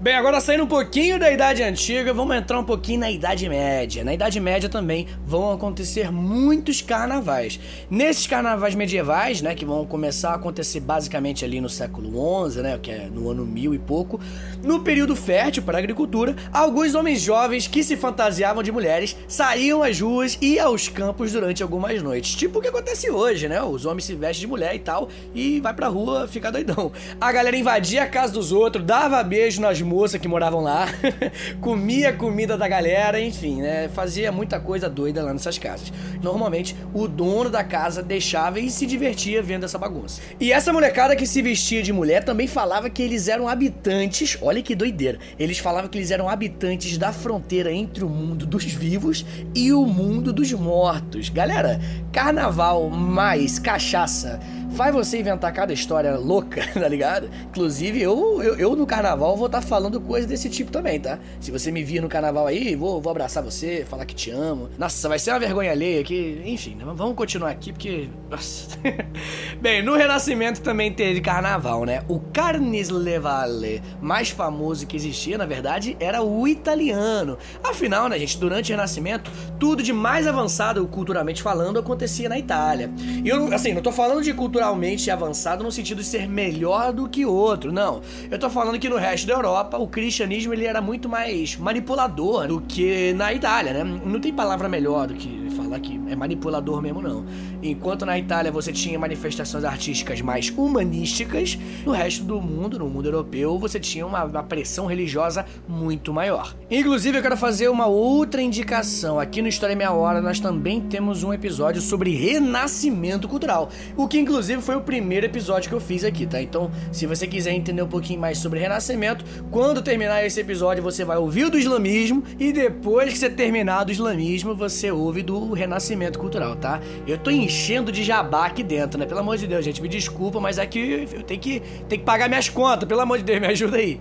Bem, 0.00 0.16
agora 0.16 0.40
saindo 0.40 0.64
um 0.64 0.66
pouquinho 0.66 1.20
da 1.20 1.30
Idade 1.30 1.62
Antiga, 1.62 2.12
vamos 2.12 2.37
entrar 2.37 2.59
um 2.59 2.64
pouquinho 2.64 2.98
na 2.98 3.11
Idade 3.11 3.48
Média. 3.48 4.04
Na 4.04 4.12
Idade 4.12 4.40
Média 4.40 4.68
também 4.68 5.07
vão 5.24 5.52
acontecer 5.52 6.11
muitos 6.11 6.83
carnavais. 6.83 7.61
Nesses 7.88 8.26
carnavais 8.26 8.74
medievais, 8.74 9.40
né, 9.40 9.54
que 9.54 9.64
vão 9.64 9.87
começar 9.87 10.33
a 10.33 10.35
acontecer 10.35 10.80
basicamente 10.80 11.44
ali 11.44 11.61
no 11.61 11.68
século 11.68 12.11
XI, 12.50 12.61
né, 12.61 12.78
que 12.83 12.90
é 12.90 13.07
no 13.07 13.30
ano 13.30 13.46
mil 13.46 13.72
e 13.72 13.78
pouco, 13.78 14.20
no 14.64 14.80
período 14.80 15.14
fértil 15.14 15.62
para 15.62 15.78
a 15.78 15.80
agricultura, 15.80 16.35
alguns 16.52 16.94
homens 16.96 17.20
jovens 17.20 17.68
que 17.68 17.83
se 17.85 17.96
fantasiavam 17.96 18.64
de 18.64 18.72
mulheres 18.72 19.16
saíam 19.28 19.80
às 19.80 20.00
ruas 20.00 20.37
e 20.42 20.59
aos 20.59 20.88
campos 20.88 21.33
durante 21.33 21.62
algumas 21.62 22.02
noites. 22.02 22.35
Tipo 22.35 22.59
o 22.59 22.62
que 22.62 22.68
acontece 22.68 23.09
hoje, 23.11 23.48
né? 23.48 23.62
Os 23.62 23.87
homens 23.87 24.04
se 24.04 24.14
vestem 24.16 24.40
de 24.40 24.46
mulher 24.48 24.74
e 24.74 24.80
tal 24.80 25.09
e 25.33 25.61
vai 25.61 25.72
pra 25.72 25.87
rua 25.87 26.26
ficar 26.26 26.50
doidão. 26.50 26.90
A 27.20 27.30
galera 27.30 27.57
invadia 27.57 28.02
a 28.02 28.09
casa 28.09 28.33
dos 28.33 28.50
outros, 28.50 28.85
dava 28.85 29.22
beijo 29.22 29.61
nas 29.61 29.84
moças 29.85 30.20
que 30.20 30.27
moravam 30.27 30.61
lá, 30.61 30.88
comia 31.61 32.11
a 32.11 32.12
comida 32.12 32.57
da 32.57 32.66
galera, 32.66 33.20
enfim, 33.20 33.62
né? 33.62 33.88
Fazia 33.88 34.33
muita 34.33 34.59
coisa 34.59 34.88
doida 34.88 35.23
lá 35.23 35.33
nessas 35.33 35.59
casas. 35.59 35.92
Normalmente, 36.23 36.77
o 36.92 37.07
dono 37.07 37.51
da 37.51 37.62
casa 37.62 38.03
deixava 38.03 38.59
e 38.59 38.70
se 38.70 38.87
divertia 38.87 39.42
vendo 39.42 39.64
essa 39.64 39.79
bagunça. 39.79 40.20
E 40.40 40.53
essa 40.53 40.73
molecada 40.73 41.14
que 41.14 41.27
se 41.27 41.42
vestia 41.42 41.83
de 41.83 41.92
mulher 41.92 42.25
também 42.25 42.47
falava 42.47 42.90
que 42.90 43.03
eles 43.03 43.29
eram 43.29 43.49
habitantes, 43.49 44.38
olha 44.40 44.62
que 44.62 44.75
doideira, 44.75 45.18
eles 45.38 45.59
falavam 45.59 45.88
que 45.88 45.99
eles 45.99 46.11
eram 46.11 46.29
habitantes 46.29 46.99
da 46.99 47.12
fronteira 47.12 47.73
entre 47.73 48.05
o 48.05 48.09
mundo 48.09 48.47
dos 48.47 48.64
vivos 48.64 49.25
e 49.55 49.73
o 49.73 49.87
mundo 49.87 50.33
dos 50.33 50.53
mortos. 50.53 51.29
Galera, 51.29 51.81
carnaval 52.12 52.88
mais 52.90 53.59
cachaça 53.59 54.40
faz 54.74 54.94
você 54.94 55.18
inventar 55.18 55.52
cada 55.52 55.72
história 55.72 56.16
louca, 56.16 56.66
tá 56.74 56.88
ligado? 56.88 57.30
Inclusive, 57.48 58.00
eu, 58.02 58.42
eu, 58.42 58.56
eu 58.56 58.76
no 58.76 58.87
carnaval 58.87 59.37
vou 59.37 59.46
estar 59.46 59.60
tá 59.60 59.66
falando 59.66 60.00
coisas 60.00 60.28
desse 60.28 60.50
tipo 60.50 60.70
também, 60.70 61.00
tá? 61.00 61.18
Se 61.40 61.50
você 61.50 61.70
me 61.70 61.82
vir 61.82 62.02
no 62.02 62.08
carnaval 62.08 62.46
aí, 62.46 62.74
vou, 62.74 63.00
vou 63.00 63.10
abraçar 63.10 63.42
você, 63.42 63.84
falar 63.88 64.04
que 64.04 64.14
te 64.14 64.30
amo. 64.30 64.68
Nossa, 64.76 65.08
vai 65.08 65.18
ser 65.18 65.30
uma 65.30 65.38
vergonha 65.38 65.70
alheia 65.70 66.00
aqui. 66.00 66.42
Enfim, 66.44 66.74
né? 66.74 66.84
vamos 66.87 67.14
continuar 67.14 67.50
aqui 67.50 67.72
porque. 67.72 68.08
Nossa. 68.35 68.79
Bem, 69.61 69.83
no 69.83 69.94
Renascimento 69.94 70.61
também 70.61 70.92
teve 70.92 71.20
carnaval, 71.20 71.85
né? 71.85 72.03
O 72.09 72.18
Carneslevale 72.18 73.83
mais 74.01 74.31
famoso 74.31 74.87
que 74.87 74.97
existia, 74.97 75.38
na 75.38 75.47
verdade, 75.47 75.97
era 76.01 76.23
o 76.23 76.49
italiano. 76.49 77.38
Afinal, 77.62 78.09
né, 78.09 78.18
gente, 78.18 78.38
durante 78.38 78.73
o 78.73 78.75
Renascimento, 78.75 79.31
tudo 79.59 79.83
de 79.83 79.92
mais 79.92 80.27
avançado 80.27 80.87
culturalmente 80.88 81.42
falando 81.42 81.79
acontecia 81.79 82.29
na 82.29 82.38
Itália. 82.38 82.90
E 83.25 83.29
eu, 83.29 83.53
assim, 83.53 83.73
não 83.73 83.83
tô 83.83 83.92
falando 83.92 84.23
de 84.23 84.33
cultura 84.33 84.55
culturalmente 84.55 85.11
avançado 85.11 85.64
no 85.64 85.73
sentido 85.73 85.99
de 85.99 86.07
ser 86.07 86.29
melhor 86.29 86.92
do 86.92 87.09
que 87.09 87.27
outro, 87.27 87.73
não. 87.73 88.01
Eu 88.31 88.38
tô 88.38 88.49
falando 88.49 88.79
que 88.79 88.88
no 88.88 88.97
resto 88.97 89.27
da 89.27 89.35
Europa 89.35 89.77
o 89.79 89.88
cristianismo 89.88 90.53
ele 90.55 90.64
era 90.64 90.81
muito 90.81 91.09
mais 91.09 91.57
manipulador 91.57 92.47
do 92.47 92.61
que 92.61 93.12
na 93.14 93.33
Itália, 93.33 93.73
né? 93.73 93.85
Não 93.85 94.20
tem 94.20 94.33
palavra 94.33 94.68
melhor 94.68 95.09
do 95.09 95.14
que 95.14 95.51
falar 95.57 95.81
que 95.81 96.01
é 96.09 96.14
manipulador 96.14 96.81
mesmo, 96.81 97.03
não. 97.03 97.25
Enquanto 97.64 98.05
na 98.05 98.18
Itália 98.18 98.53
você 98.53 98.70
tinha 98.70 98.98
manifestações 98.98 99.64
artísticas 99.64 100.20
mais 100.20 100.50
humanísticas, 100.50 101.59
no 101.85 101.92
resto 101.92 102.22
do 102.22 102.38
mundo, 102.38 102.79
no 102.79 102.90
mundo 102.90 103.07
europeu, 103.07 103.59
você 103.59 103.81
tinha 103.81 104.07
uma, 104.07 104.22
uma 104.22 104.42
pressão 104.42 104.85
religiosa 104.85 105.46
muito 105.66 106.12
maior. 106.12 106.55
Inclusive, 106.70 107.16
eu 107.16 107.22
quero 107.22 107.38
fazer 107.38 107.68
uma 107.68 107.87
outra 107.87 108.42
indicação. 108.42 109.18
Aqui 109.18 109.40
no 109.40 109.48
História 109.48 109.74
Meia 109.74 109.92
Hora 109.92 110.20
nós 110.20 110.38
também 110.38 110.79
temos 110.83 111.22
um 111.22 111.33
episódio 111.33 111.81
sobre 111.81 112.14
renascimento 112.14 113.27
cultural, 113.27 113.70
o 113.96 114.07
que 114.07 114.18
inclusive 114.18 114.61
foi 114.61 114.77
o 114.77 114.83
primeiro 114.83 115.24
episódio 115.24 115.70
que 115.70 115.74
eu 115.74 115.81
fiz 115.81 116.05
aqui, 116.05 116.27
tá? 116.27 116.42
Então, 116.42 116.70
se 116.92 117.07
você 117.07 117.27
quiser 117.27 117.55
entender 117.55 117.81
um 117.81 117.88
pouquinho 117.88 118.20
mais 118.20 118.37
sobre 118.37 118.61
renascimento, 118.61 119.24
quando 119.50 119.81
terminar 119.81 120.22
esse 120.24 120.38
episódio 120.38 120.83
você 120.83 121.03
vai 121.03 121.16
ouvir 121.16 121.48
do 121.48 121.59
islamismo 121.59 122.22
e 122.38 122.53
depois 122.53 123.11
que 123.11 123.18
você 123.18 123.31
terminar 123.31 123.85
do 123.85 123.92
islamismo, 123.92 124.55
você 124.55 124.90
ouve 124.90 125.22
do 125.22 125.55
renascimento 125.55 126.18
cultural, 126.18 126.57
tá? 126.57 126.79
Eu 127.07 127.16
tô 127.16 127.31
enchendo 127.55 127.93
de 127.93 128.03
jabá 128.03 128.47
aqui 128.47 128.64
dentro, 128.64 128.99
né? 128.99 129.07
Pelo 129.07 129.21
amor 129.21 129.38
de 129.38 129.47
Deus, 129.47 129.64
gente, 129.64 129.81
me 129.81 129.88
desculpa, 129.88 130.40
mas 130.40 130.59
aqui 130.59 131.07
eu 131.12 131.23
tenho 131.23 131.40
que, 131.40 131.61
tenho 131.88 132.01
que 132.01 132.05
pagar 132.05 132.29
minhas 132.29 132.49
contas, 132.49 132.88
pelo 132.88 133.01
amor 133.01 133.19
de 133.19 133.25
Deus, 133.25 133.40
me 133.40 133.47
ajuda 133.47 133.77
aí. 133.77 134.01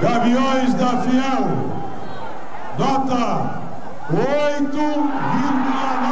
Gaviões 0.00 0.74
da 0.74 1.02
Fiel, 1.02 1.46
nota 2.78 3.62
8,9. 4.10 6.11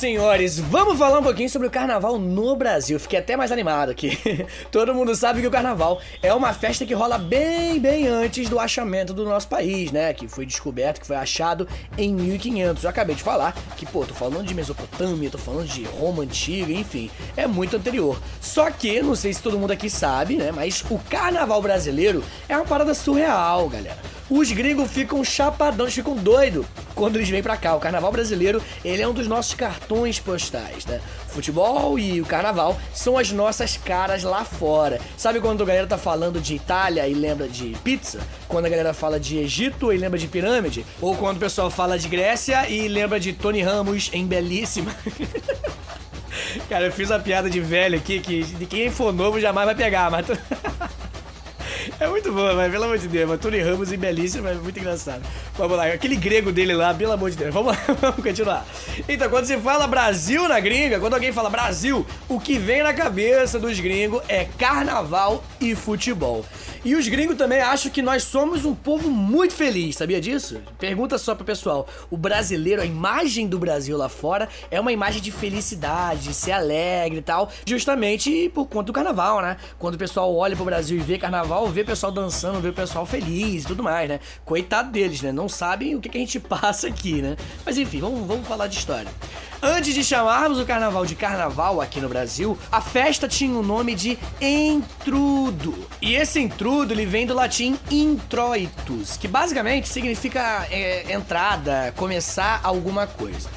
Senhores, 0.00 0.58
vamos 0.58 0.98
falar 0.98 1.18
um 1.18 1.22
pouquinho 1.22 1.50
sobre 1.50 1.68
o 1.68 1.70
carnaval 1.70 2.18
no 2.18 2.56
Brasil. 2.56 2.98
Fiquei 2.98 3.18
até 3.18 3.36
mais 3.36 3.52
animado 3.52 3.90
aqui. 3.90 4.18
Todo 4.72 4.94
mundo 4.94 5.14
sabe 5.14 5.42
que 5.42 5.46
o 5.46 5.50
carnaval 5.50 6.00
é 6.22 6.32
uma 6.32 6.54
festa 6.54 6.86
que 6.86 6.94
rola 6.94 7.18
bem, 7.18 7.78
bem 7.78 8.08
antes 8.08 8.48
do 8.48 8.58
achamento 8.58 9.12
do 9.12 9.26
nosso 9.26 9.46
país, 9.46 9.92
né? 9.92 10.14
Que 10.14 10.26
foi 10.26 10.46
descoberto, 10.46 11.00
que 11.00 11.06
foi 11.06 11.16
achado 11.16 11.68
em 11.98 12.14
1500. 12.14 12.82
Eu 12.82 12.88
acabei 12.88 13.14
de 13.14 13.22
falar 13.22 13.54
que, 13.76 13.84
pô, 13.84 14.06
tô 14.06 14.14
falando 14.14 14.46
de 14.46 14.54
Mesopotâmia, 14.54 15.28
tô 15.28 15.36
falando 15.36 15.68
de 15.68 15.84
Roma 15.84 16.22
antiga, 16.22 16.72
enfim, 16.72 17.10
é 17.36 17.46
muito 17.46 17.76
anterior. 17.76 18.18
Só 18.40 18.70
que, 18.70 19.02
não 19.02 19.14
sei 19.14 19.34
se 19.34 19.42
todo 19.42 19.58
mundo 19.58 19.72
aqui 19.72 19.90
sabe, 19.90 20.36
né? 20.36 20.50
Mas 20.50 20.82
o 20.88 20.98
carnaval 20.98 21.60
brasileiro 21.60 22.24
é 22.48 22.56
uma 22.56 22.64
parada 22.64 22.94
surreal, 22.94 23.68
galera 23.68 23.98
os 24.30 24.52
gringos 24.52 24.88
ficam 24.88 25.24
chapadões, 25.24 25.92
ficam 25.92 26.14
doidos 26.14 26.64
quando 27.00 27.16
eles 27.16 27.30
vêm 27.30 27.42
pra 27.42 27.56
cá. 27.56 27.74
O 27.74 27.80
carnaval 27.80 28.12
brasileiro, 28.12 28.62
ele 28.84 29.00
é 29.00 29.08
um 29.08 29.14
dos 29.14 29.26
nossos 29.26 29.54
cartões 29.54 30.20
postais, 30.20 30.84
né? 30.84 31.00
Futebol 31.28 31.98
e 31.98 32.20
o 32.20 32.26
carnaval 32.26 32.78
são 32.92 33.16
as 33.16 33.32
nossas 33.32 33.78
caras 33.78 34.22
lá 34.22 34.44
fora. 34.44 35.00
Sabe 35.16 35.40
quando 35.40 35.62
a 35.62 35.66
galera 35.66 35.86
tá 35.86 35.96
falando 35.96 36.38
de 36.38 36.56
Itália 36.56 37.08
e 37.08 37.14
lembra 37.14 37.48
de 37.48 37.74
pizza? 37.82 38.20
Quando 38.46 38.66
a 38.66 38.68
galera 38.68 38.92
fala 38.92 39.18
de 39.18 39.38
Egito 39.38 39.90
e 39.90 39.96
lembra 39.96 40.18
de 40.18 40.26
pirâmide? 40.28 40.84
Ou 41.00 41.16
quando 41.16 41.38
o 41.38 41.40
pessoal 41.40 41.70
fala 41.70 41.98
de 41.98 42.06
Grécia 42.06 42.68
e 42.68 42.86
lembra 42.86 43.18
de 43.18 43.32
Tony 43.32 43.62
Ramos 43.62 44.10
em 44.12 44.26
Belíssima? 44.26 44.94
Cara, 46.68 46.84
eu 46.84 46.92
fiz 46.92 47.08
uma 47.08 47.18
piada 47.18 47.48
de 47.48 47.60
velho 47.60 47.96
aqui 47.96 48.20
que 48.20 48.44
de 48.44 48.66
quem 48.66 48.90
for 48.90 49.10
novo 49.10 49.40
jamais 49.40 49.64
vai 49.64 49.74
pegar, 49.74 50.10
mas. 50.10 50.26
É 52.00 52.08
muito 52.08 52.32
bom, 52.32 52.54
mas 52.54 52.72
pelo 52.72 52.84
amor 52.84 52.96
de 52.96 53.06
Deus. 53.06 53.38
Tony 53.38 53.58
Ramos 53.60 53.92
e 53.92 53.96
belíssimo, 53.98 54.48
é 54.48 54.54
muito 54.54 54.80
engraçado. 54.80 55.22
Vamos 55.54 55.76
lá, 55.76 55.84
aquele 55.84 56.16
grego 56.16 56.50
dele 56.50 56.72
lá, 56.72 56.94
pelo 56.94 57.12
amor 57.12 57.30
de 57.30 57.36
Deus. 57.36 57.52
Vamos, 57.52 57.76
vamos 58.00 58.24
continuar. 58.24 58.66
Então, 59.06 59.28
quando 59.28 59.44
se 59.44 59.58
fala 59.58 59.86
Brasil 59.86 60.48
na 60.48 60.58
gringa, 60.58 60.98
quando 60.98 61.12
alguém 61.12 61.30
fala 61.30 61.50
Brasil, 61.50 62.06
o 62.26 62.40
que 62.40 62.58
vem 62.58 62.82
na 62.82 62.94
cabeça 62.94 63.58
dos 63.58 63.78
gringos 63.78 64.22
é 64.28 64.46
carnaval 64.46 65.44
e 65.60 65.74
futebol. 65.74 66.42
E 66.82 66.94
os 66.94 67.06
gringos 67.06 67.36
também 67.36 67.60
acham 67.60 67.92
que 67.92 68.00
nós 68.00 68.22
somos 68.22 68.64
um 68.64 68.74
povo 68.74 69.10
muito 69.10 69.52
feliz, 69.52 69.96
sabia 69.96 70.18
disso? 70.18 70.62
Pergunta 70.78 71.18
só 71.18 71.34
pro 71.34 71.44
pessoal. 71.44 71.86
O 72.10 72.16
brasileiro, 72.16 72.80
a 72.80 72.86
imagem 72.86 73.46
do 73.46 73.58
Brasil 73.58 73.98
lá 73.98 74.08
fora 74.08 74.48
é 74.70 74.80
uma 74.80 74.90
imagem 74.90 75.20
de 75.20 75.30
felicidade, 75.30 76.28
de 76.28 76.34
ser 76.34 76.52
alegre 76.52 77.18
e 77.18 77.22
tal, 77.22 77.50
justamente 77.66 78.50
por 78.54 78.64
conta 78.64 78.86
do 78.86 78.94
carnaval, 78.94 79.42
né? 79.42 79.58
Quando 79.78 79.96
o 79.96 79.98
pessoal 79.98 80.34
olha 80.34 80.56
pro 80.56 80.64
Brasil 80.64 80.96
e 80.96 81.02
vê 81.02 81.18
carnaval, 81.18 81.68
vê 81.68 81.84
pessoal 81.90 82.12
dançando, 82.12 82.60
vê 82.60 82.68
o 82.68 82.72
pessoal 82.72 83.04
feliz 83.04 83.64
e 83.64 83.66
tudo 83.66 83.82
mais, 83.82 84.08
né? 84.08 84.20
Coitado 84.44 84.92
deles, 84.92 85.22
né? 85.22 85.32
Não 85.32 85.48
sabem 85.48 85.96
o 85.96 86.00
que, 86.00 86.08
que 86.08 86.16
a 86.16 86.20
gente 86.20 86.38
passa 86.40 86.86
aqui, 86.86 87.20
né? 87.20 87.36
Mas 87.66 87.76
enfim, 87.76 88.00
vamos, 88.00 88.26
vamos 88.28 88.46
falar 88.46 88.68
de 88.68 88.78
história. 88.78 89.10
Antes 89.60 89.92
de 89.92 90.04
chamarmos 90.04 90.60
o 90.60 90.64
carnaval 90.64 91.04
de 91.04 91.16
carnaval 91.16 91.80
aqui 91.80 92.00
no 92.00 92.08
Brasil, 92.08 92.56
a 92.70 92.80
festa 92.80 93.26
tinha 93.26 93.58
o 93.58 93.62
nome 93.62 93.96
de 93.96 94.16
entrudo. 94.40 95.74
E 96.00 96.14
esse 96.14 96.38
entrudo 96.38 96.94
ele 96.94 97.04
vem 97.04 97.26
do 97.26 97.34
latim 97.34 97.76
introitus, 97.90 99.16
que 99.16 99.26
basicamente 99.26 99.88
significa 99.88 100.66
é, 100.70 101.12
entrada, 101.12 101.92
começar 101.96 102.60
alguma 102.62 103.08
coisa. 103.08 103.48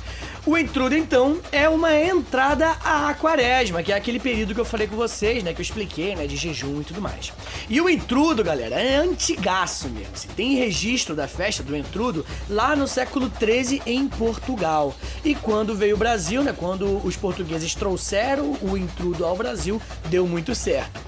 O 0.45 0.57
intrudo, 0.57 0.93
então, 0.93 1.39
é 1.53 1.69
uma 1.69 1.95
entrada 1.95 2.71
à 2.83 3.13
quaresma, 3.13 3.81
que 3.81 3.93
é 3.93 3.95
aquele 3.95 4.19
período 4.19 4.53
que 4.53 4.59
eu 4.59 4.65
falei 4.65 4.87
com 4.87 4.95
vocês, 4.97 5.41
né? 5.41 5.53
Que 5.53 5.61
eu 5.61 5.63
expliquei, 5.63 6.17
né? 6.17 6.27
De 6.27 6.35
jejum 6.35 6.81
e 6.81 6.83
tudo 6.83 7.01
mais. 7.01 7.31
E 7.69 7.79
o 7.79 7.89
intrudo, 7.89 8.43
galera, 8.43 8.75
é 8.75 8.97
antigaço 8.97 9.87
mesmo. 9.87 10.13
Assim, 10.13 10.27
tem 10.35 10.55
registro 10.55 11.15
da 11.15 11.29
festa 11.29 11.63
do 11.63 11.77
intrudo 11.77 12.25
lá 12.49 12.75
no 12.75 12.89
século 12.89 13.29
13 13.29 13.83
em 13.85 14.05
Portugal. 14.09 14.93
E 15.23 15.33
quando 15.33 15.75
veio 15.75 15.95
o 15.95 15.99
Brasil, 15.99 16.43
né? 16.43 16.53
Quando 16.55 16.99
os 17.05 17.15
portugueses 17.15 17.73
trouxeram 17.73 18.57
o 18.61 18.77
intrudo 18.77 19.25
ao 19.25 19.37
Brasil, 19.37 19.81
deu 20.09 20.27
muito 20.27 20.53
certo. 20.53 20.99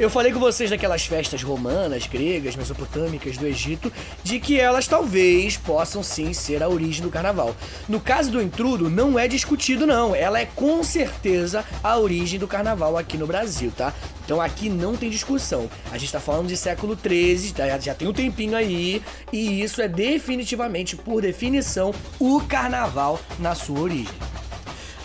Eu 0.00 0.08
falei 0.08 0.32
com 0.32 0.40
vocês 0.40 0.70
daquelas 0.70 1.04
festas 1.04 1.42
romanas, 1.42 2.06
gregas, 2.06 2.56
mesopotâmicas 2.56 3.36
do 3.36 3.46
Egito, 3.46 3.92
de 4.24 4.40
que 4.40 4.58
elas 4.58 4.88
talvez 4.88 5.58
possam 5.58 6.02
sim 6.02 6.32
ser 6.32 6.62
a 6.62 6.68
origem 6.70 7.02
do 7.02 7.10
carnaval. 7.10 7.54
No 7.86 8.00
caso 8.00 8.30
do 8.30 8.40
intrudo, 8.40 8.88
não 8.88 9.18
é 9.18 9.28
discutido 9.28 9.86
não, 9.86 10.14
ela 10.14 10.40
é 10.40 10.46
com 10.46 10.82
certeza 10.82 11.66
a 11.84 11.98
origem 11.98 12.40
do 12.40 12.48
carnaval 12.48 12.96
aqui 12.96 13.18
no 13.18 13.26
Brasil, 13.26 13.70
tá? 13.76 13.92
Então 14.24 14.40
aqui 14.40 14.70
não 14.70 14.96
tem 14.96 15.10
discussão. 15.10 15.68
A 15.92 15.98
gente 15.98 16.12
tá 16.12 16.18
falando 16.18 16.48
de 16.48 16.56
século 16.56 16.96
13, 16.96 17.52
tá? 17.52 17.78
já 17.78 17.94
tem 17.94 18.08
um 18.08 18.14
tempinho 18.14 18.56
aí, 18.56 19.02
e 19.30 19.60
isso 19.60 19.82
é 19.82 19.88
definitivamente, 19.88 20.96
por 20.96 21.20
definição, 21.20 21.94
o 22.18 22.40
carnaval 22.40 23.20
na 23.38 23.54
sua 23.54 23.80
origem. 23.80 24.29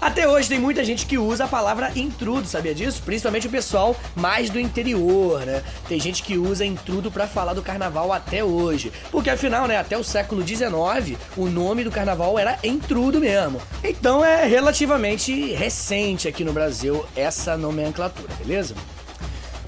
Até 0.06 0.28
hoje 0.28 0.48
tem 0.48 0.60
muita 0.60 0.84
gente 0.86 1.04
que 1.08 1.18
usa 1.18 1.46
a 1.46 1.48
palavra 1.48 1.92
intrudo, 1.96 2.48
sabia 2.48 2.76
disso? 2.76 3.02
Principalmente 3.04 3.48
o 3.48 3.50
pessoal 3.50 3.96
mais 4.16 4.52
do 4.52 4.60
interior, 4.60 5.44
né? 5.44 5.64
Tem 5.88 6.00
gente 6.00 6.22
que 6.22 6.38
usa 6.38 6.64
intrudo 6.64 7.10
para 7.10 7.26
falar 7.26 7.56
do 7.56 7.64
carnaval 7.64 8.14
até 8.14 8.44
hoje. 8.44 8.94
Porque 9.10 9.32
afinal, 9.32 9.68
né, 9.68 9.80
até 9.80 9.98
o 9.98 10.04
século 10.04 10.48
XIX, 10.48 11.20
o 11.36 11.48
nome 11.48 11.84
do 11.84 11.90
carnaval 11.90 12.38
era 12.38 12.60
intrudo 12.64 13.20
mesmo. 13.20 13.60
Então 13.84 14.24
é 14.24 14.46
relativamente 14.46 15.54
recente 15.54 16.28
aqui 16.28 16.44
no 16.44 16.54
Brasil 16.54 17.04
essa 17.16 17.58
nomenclatura, 17.58 18.32
beleza? 18.36 18.76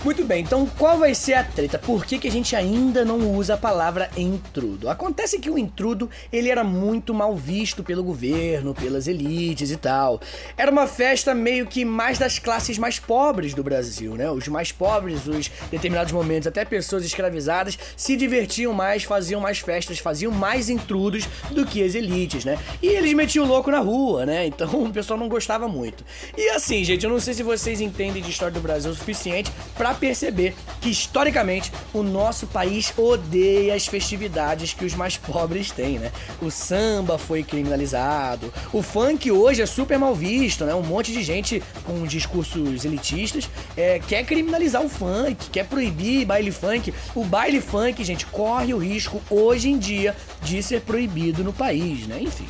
Muito 0.07 0.23
bem, 0.23 0.41
então 0.41 0.65
qual 0.77 0.97
vai 0.97 1.13
ser 1.13 1.33
a 1.33 1.43
treta? 1.43 1.77
Por 1.77 2.05
que, 2.05 2.17
que 2.17 2.29
a 2.29 2.31
gente 2.31 2.55
ainda 2.55 3.03
não 3.03 3.35
usa 3.35 3.55
a 3.55 3.57
palavra 3.57 4.09
intrudo? 4.15 4.89
Acontece 4.89 5.37
que 5.37 5.49
o 5.49 5.57
intrudo 5.57 6.09
ele 6.31 6.49
era 6.49 6.63
muito 6.63 7.13
mal 7.13 7.35
visto 7.35 7.83
pelo 7.83 8.01
governo, 8.01 8.73
pelas 8.73 9.05
elites 9.05 9.69
e 9.69 9.75
tal. 9.75 10.21
Era 10.55 10.71
uma 10.71 10.87
festa 10.87 11.35
meio 11.35 11.67
que 11.67 11.83
mais 11.83 12.17
das 12.17 12.39
classes 12.39 12.77
mais 12.77 12.97
pobres 12.99 13.53
do 13.53 13.61
Brasil, 13.61 14.15
né? 14.15 14.31
Os 14.31 14.47
mais 14.47 14.71
pobres, 14.71 15.27
os 15.27 15.51
determinados 15.69 16.13
momentos, 16.13 16.47
até 16.47 16.63
pessoas 16.63 17.03
escravizadas, 17.03 17.77
se 17.97 18.15
divertiam 18.15 18.71
mais, 18.71 19.03
faziam 19.03 19.41
mais 19.41 19.59
festas, 19.59 19.99
faziam 19.99 20.31
mais 20.31 20.69
intrudos 20.69 21.27
do 21.51 21.65
que 21.65 21.83
as 21.83 21.95
elites, 21.95 22.45
né? 22.45 22.57
E 22.81 22.87
eles 22.87 23.13
metiam 23.13 23.43
o 23.43 23.47
louco 23.49 23.69
na 23.69 23.79
rua, 23.79 24.25
né? 24.25 24.47
Então 24.47 24.69
o 24.85 24.89
pessoal 24.89 25.19
não 25.19 25.27
gostava 25.27 25.67
muito. 25.67 26.05
E 26.37 26.47
assim, 26.51 26.81
gente, 26.85 27.03
eu 27.03 27.09
não 27.09 27.19
sei 27.19 27.33
se 27.33 27.43
vocês 27.43 27.81
entendem 27.81 28.23
de 28.23 28.29
história 28.29 28.53
do 28.53 28.61
Brasil 28.61 28.89
o 28.89 28.95
suficiente 28.95 29.51
para 29.75 29.96
perceber 29.97 30.55
que 30.81 30.89
historicamente 30.89 31.71
o 31.93 32.03
nosso 32.03 32.47
país 32.47 32.93
odeia 32.97 33.75
as 33.75 33.87
festividades 33.87 34.73
que 34.73 34.85
os 34.85 34.93
mais 34.93 35.17
pobres 35.17 35.71
têm, 35.71 35.99
né? 35.99 36.11
O 36.41 36.49
samba 36.49 37.17
foi 37.17 37.43
criminalizado, 37.43 38.53
o 38.71 38.81
funk 38.81 39.31
hoje 39.31 39.61
é 39.61 39.65
super 39.65 39.97
mal 39.97 40.15
visto, 40.15 40.65
né? 40.65 40.73
Um 40.73 40.83
monte 40.83 41.11
de 41.11 41.23
gente 41.23 41.61
com 41.83 42.05
discursos 42.05 42.85
elitistas 42.85 43.49
é, 43.75 43.99
quer 43.99 44.23
criminalizar 44.25 44.83
o 44.83 44.89
funk, 44.89 45.49
quer 45.49 45.65
proibir 45.65 46.25
baile 46.25 46.51
funk. 46.51 46.93
O 47.15 47.23
baile 47.23 47.61
funk, 47.61 48.03
gente, 48.03 48.25
corre 48.25 48.73
o 48.73 48.77
risco 48.77 49.21
hoje 49.29 49.69
em 49.69 49.77
dia 49.77 50.15
de 50.41 50.61
ser 50.61 50.81
proibido 50.81 51.43
no 51.43 51.53
país, 51.53 52.07
né? 52.07 52.19
Enfim, 52.21 52.47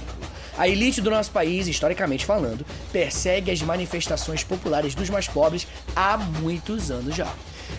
a 0.58 0.68
elite 0.68 1.00
do 1.02 1.10
nosso 1.10 1.32
país, 1.32 1.68
historicamente 1.68 2.26
falando, 2.26 2.66
persegue 2.92 3.52
as 3.52 3.62
manifestações 3.62 4.44
populares 4.44 4.96
dos 4.96 5.10
mais 5.10 5.28
pobres 5.28 5.68
há 5.96 6.18
muitos 6.18 6.92
anos 6.92 7.16
já. 7.16 7.32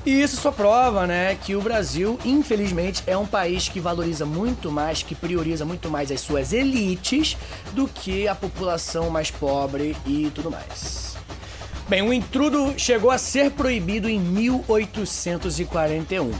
E 0.04 0.20
isso 0.20 0.36
só 0.36 0.52
prova, 0.52 1.06
né, 1.06 1.38
que 1.42 1.56
o 1.56 1.62
Brasil, 1.62 2.18
infelizmente, 2.24 3.02
é 3.06 3.16
um 3.16 3.26
país 3.26 3.68
que 3.68 3.80
valoriza 3.80 4.26
muito 4.26 4.70
mais, 4.70 5.02
que 5.02 5.14
prioriza 5.14 5.64
muito 5.64 5.90
mais 5.90 6.12
as 6.12 6.20
suas 6.20 6.52
elites 6.52 7.36
do 7.72 7.88
que 7.88 8.28
a 8.28 8.34
população 8.34 9.08
mais 9.10 9.30
pobre 9.30 9.96
e 10.06 10.30
tudo 10.34 10.50
mais. 10.50 11.16
Bem, 11.88 12.02
o 12.02 12.12
intrudo 12.12 12.74
chegou 12.76 13.10
a 13.10 13.16
ser 13.16 13.52
proibido 13.52 14.10
em 14.10 14.20
1841. 14.20 16.30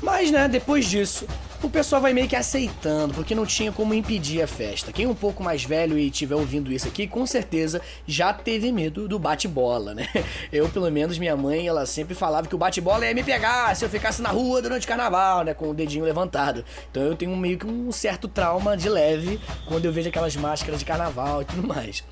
Mas, 0.00 0.30
né, 0.30 0.46
depois 0.48 0.86
disso, 0.86 1.26
o 1.62 1.70
pessoal 1.70 2.02
vai 2.02 2.12
meio 2.12 2.28
que 2.28 2.34
aceitando, 2.34 3.14
porque 3.14 3.34
não 3.34 3.46
tinha 3.46 3.70
como 3.70 3.94
impedir 3.94 4.42
a 4.42 4.46
festa. 4.46 4.92
Quem 4.92 5.04
é 5.04 5.08
um 5.08 5.14
pouco 5.14 5.42
mais 5.42 5.64
velho 5.64 5.96
e 5.96 6.08
estiver 6.08 6.34
ouvindo 6.34 6.72
isso 6.72 6.88
aqui, 6.88 7.06
com 7.06 7.24
certeza 7.24 7.80
já 8.06 8.32
teve 8.32 8.72
medo 8.72 9.06
do 9.06 9.18
bate-bola, 9.18 9.94
né? 9.94 10.08
Eu, 10.52 10.68
pelo 10.68 10.90
menos, 10.90 11.18
minha 11.18 11.36
mãe, 11.36 11.66
ela 11.66 11.86
sempre 11.86 12.14
falava 12.14 12.48
que 12.48 12.54
o 12.54 12.58
bate-bola 12.58 13.06
ia 13.06 13.14
me 13.14 13.22
pegar 13.22 13.74
se 13.76 13.84
eu 13.84 13.88
ficasse 13.88 14.20
na 14.20 14.30
rua 14.30 14.60
durante 14.60 14.84
o 14.84 14.88
carnaval, 14.88 15.44
né? 15.44 15.54
Com 15.54 15.70
o 15.70 15.74
dedinho 15.74 16.04
levantado. 16.04 16.64
Então 16.90 17.02
eu 17.02 17.14
tenho 17.14 17.36
meio 17.36 17.58
que 17.58 17.66
um 17.66 17.92
certo 17.92 18.28
trauma 18.28 18.76
de 18.76 18.88
leve 18.88 19.40
quando 19.66 19.84
eu 19.84 19.92
vejo 19.92 20.08
aquelas 20.08 20.34
máscaras 20.36 20.80
de 20.80 20.84
carnaval 20.84 21.42
e 21.42 21.44
tudo 21.44 21.66
mais. 21.66 22.02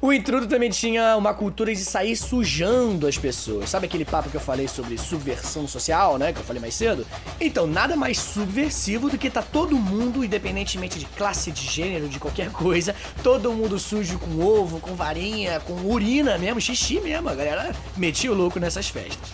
O 0.00 0.12
intrudo 0.12 0.46
também 0.46 0.70
tinha 0.70 1.16
uma 1.16 1.34
cultura 1.34 1.74
de 1.74 1.84
sair 1.84 2.16
sujando 2.16 3.06
as 3.06 3.18
pessoas. 3.18 3.70
Sabe 3.70 3.86
aquele 3.86 4.04
papo 4.04 4.30
que 4.30 4.36
eu 4.36 4.40
falei 4.40 4.68
sobre 4.68 4.96
subversão 4.96 5.66
social, 5.66 6.16
né? 6.16 6.32
Que 6.32 6.40
eu 6.40 6.44
falei 6.44 6.60
mais 6.60 6.74
cedo? 6.74 7.06
Então, 7.40 7.66
nada 7.66 7.96
mais 7.96 8.18
subversivo 8.18 8.99
do 9.08 9.16
que 9.16 9.30
tá 9.30 9.40
todo 9.40 9.76
mundo, 9.76 10.24
independentemente 10.24 10.98
de 10.98 11.06
classe, 11.06 11.50
de 11.50 11.62
gênero, 11.62 12.08
de 12.08 12.18
qualquer 12.18 12.50
coisa, 12.52 12.94
todo 13.22 13.52
mundo 13.52 13.78
sujo 13.78 14.18
com 14.18 14.44
ovo, 14.44 14.80
com 14.80 14.94
varinha, 14.94 15.60
com 15.60 15.74
urina 15.88 16.36
mesmo, 16.36 16.60
xixi 16.60 17.00
mesmo. 17.00 17.28
A 17.28 17.34
galera 17.34 17.74
metia 17.96 18.30
o 18.30 18.34
louco 18.34 18.58
nessas 18.58 18.88
festas. 18.88 19.30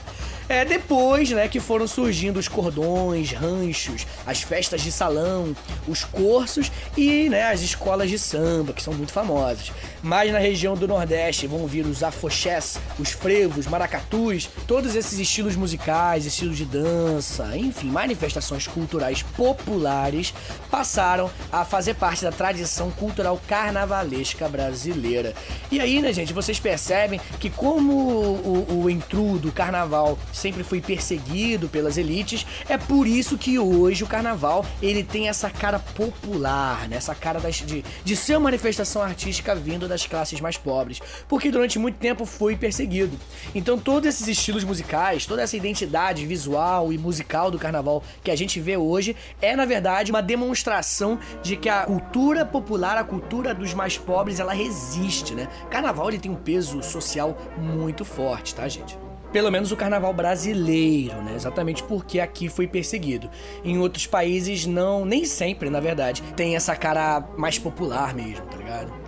É 0.49 0.65
depois, 0.65 1.31
né, 1.31 1.49
que 1.49 1.59
foram 1.59 1.89
surgindo 1.89 2.39
os 2.39 2.47
cordões, 2.47 3.33
ranchos, 3.33 4.07
as 4.25 4.43
festas 4.43 4.81
de 4.81 4.93
salão, 4.93 5.57
os 5.89 6.05
cursos 6.05 6.71
e, 6.97 7.29
né, 7.29 7.51
as 7.51 7.63
escolas 7.63 8.09
de 8.09 8.17
samba, 8.17 8.73
que 8.73 8.81
são 8.81 8.95
muito 8.95 9.13
famosas. 9.13 9.73
Mas 10.03 10.31
na 10.31 10.39
região 10.39 10.77
do 10.77 10.87
Nordeste 10.87 11.49
vão 11.49 11.67
vir 11.67 11.85
os 11.85 12.05
afoxés, 12.05 12.79
os 12.97 13.11
frevos, 13.11 13.67
maracatus, 13.67 14.49
todos 14.69 14.95
esses 14.95 15.19
estilos 15.19 15.57
musicais, 15.57 16.27
estilos 16.27 16.57
de 16.57 16.65
dança, 16.65 17.57
enfim, 17.57 17.89
manifestações 17.89 18.69
culturais 18.69 19.23
populares 19.37 20.33
passaram 20.71 21.29
a 21.51 21.65
fazer 21.65 21.95
parte 21.95 22.23
da 22.23 22.31
tradição 22.31 22.93
cultural 22.93 23.41
carnavalesca 23.49 24.49
brasileira. 24.49 25.35
E 25.73 25.81
aí, 25.81 26.01
né, 26.01 26.13
gente, 26.13 26.33
vocês 26.33 26.61
percebem 26.61 27.21
que 27.41 27.51
como 27.51 27.93
o, 27.93 28.67
o, 28.69 28.83
o 28.85 28.91
intrudo, 28.91 29.49
o 29.49 29.53
carnaval, 29.53 30.17
sempre 30.37 30.63
foi 30.63 30.81
perseguido 30.81 31.69
pelas 31.69 31.97
elites, 31.97 32.47
é 32.69 32.77
por 32.77 33.07
isso 33.07 33.39
que 33.39 33.59
hoje 33.59 34.05
o 34.05 34.07
carnaval 34.07 34.65
ele 34.83 35.03
tem 35.03 35.29
essa 35.29 35.51
cara 35.51 35.79
popular, 35.79 36.89
né? 36.89 36.97
essa 36.97 37.15
cara 37.15 37.41
das, 37.41 37.57
de, 37.57 37.85
de 38.05 38.17
ser 38.17 38.35
uma 38.35 38.47
manifestação 38.47 39.03
artística 39.03 39.55
vindo 39.55 39.89
das 39.89 40.07
classes 40.07 40.41
mais 40.41 40.57
pobres, 40.57 41.01
porque 41.27 41.51
durante 41.51 41.79
muito 41.79 41.97
tempo 41.97 42.25
foi 42.25 42.57
perseguido. 42.57 43.19
Então 43.55 43.79
todos 43.79 44.09
esses 44.09 44.29
estilos 44.29 44.65
musicais, 44.65 45.27
toda 45.27 45.43
essa 45.43 45.57
identidade 45.57 46.27
visual 46.27 46.93
e 46.93 46.99
musical 46.99 47.51
do 47.51 47.59
carnaval 47.59 48.03
que 48.23 48.31
a 48.31 48.37
gente 48.37 48.61
vê 48.61 48.77
hoje 48.77 49.17
é 49.41 49.57
na 49.57 49.65
verdade 49.65 50.11
uma 50.11 50.23
demonstração 50.23 51.19
de 51.43 51.57
que 51.57 51.69
a 51.69 51.83
cultura 51.85 52.45
popular, 52.45 52.97
a 52.99 53.05
cultura 53.05 53.55
dos 53.55 53.73
mais 53.75 53.97
pobres, 53.97 54.41
ela 54.41 54.53
resiste, 54.53 55.35
né? 55.35 55.49
Carnaval 55.71 56.09
ele 56.09 56.19
tem 56.19 56.31
um 56.31 56.37
peso 56.37 56.83
social 56.83 57.37
muito 57.59 58.05
forte, 58.05 58.55
tá, 58.55 58.69
gente? 58.69 59.06
Pelo 59.37 59.53
menos 59.53 59.71
o 59.71 59.77
carnaval 59.77 60.15
brasileiro, 60.15 61.21
né? 61.21 61.35
Exatamente 61.35 61.83
porque 61.83 62.21
aqui 62.21 62.49
foi 62.49 62.67
perseguido. 62.67 63.29
Em 63.63 63.77
outros 63.77 64.07
países 64.07 64.65
não, 64.65 65.05
nem 65.05 65.27
sempre, 65.27 65.69
na 65.69 65.79
verdade, 65.79 66.23
tem 66.35 66.57
essa 66.57 66.75
cara 66.75 67.23
mais 67.37 67.59
popular 67.59 68.15
mesmo, 68.15 68.47
tá 68.47 68.57
ligado? 68.57 69.06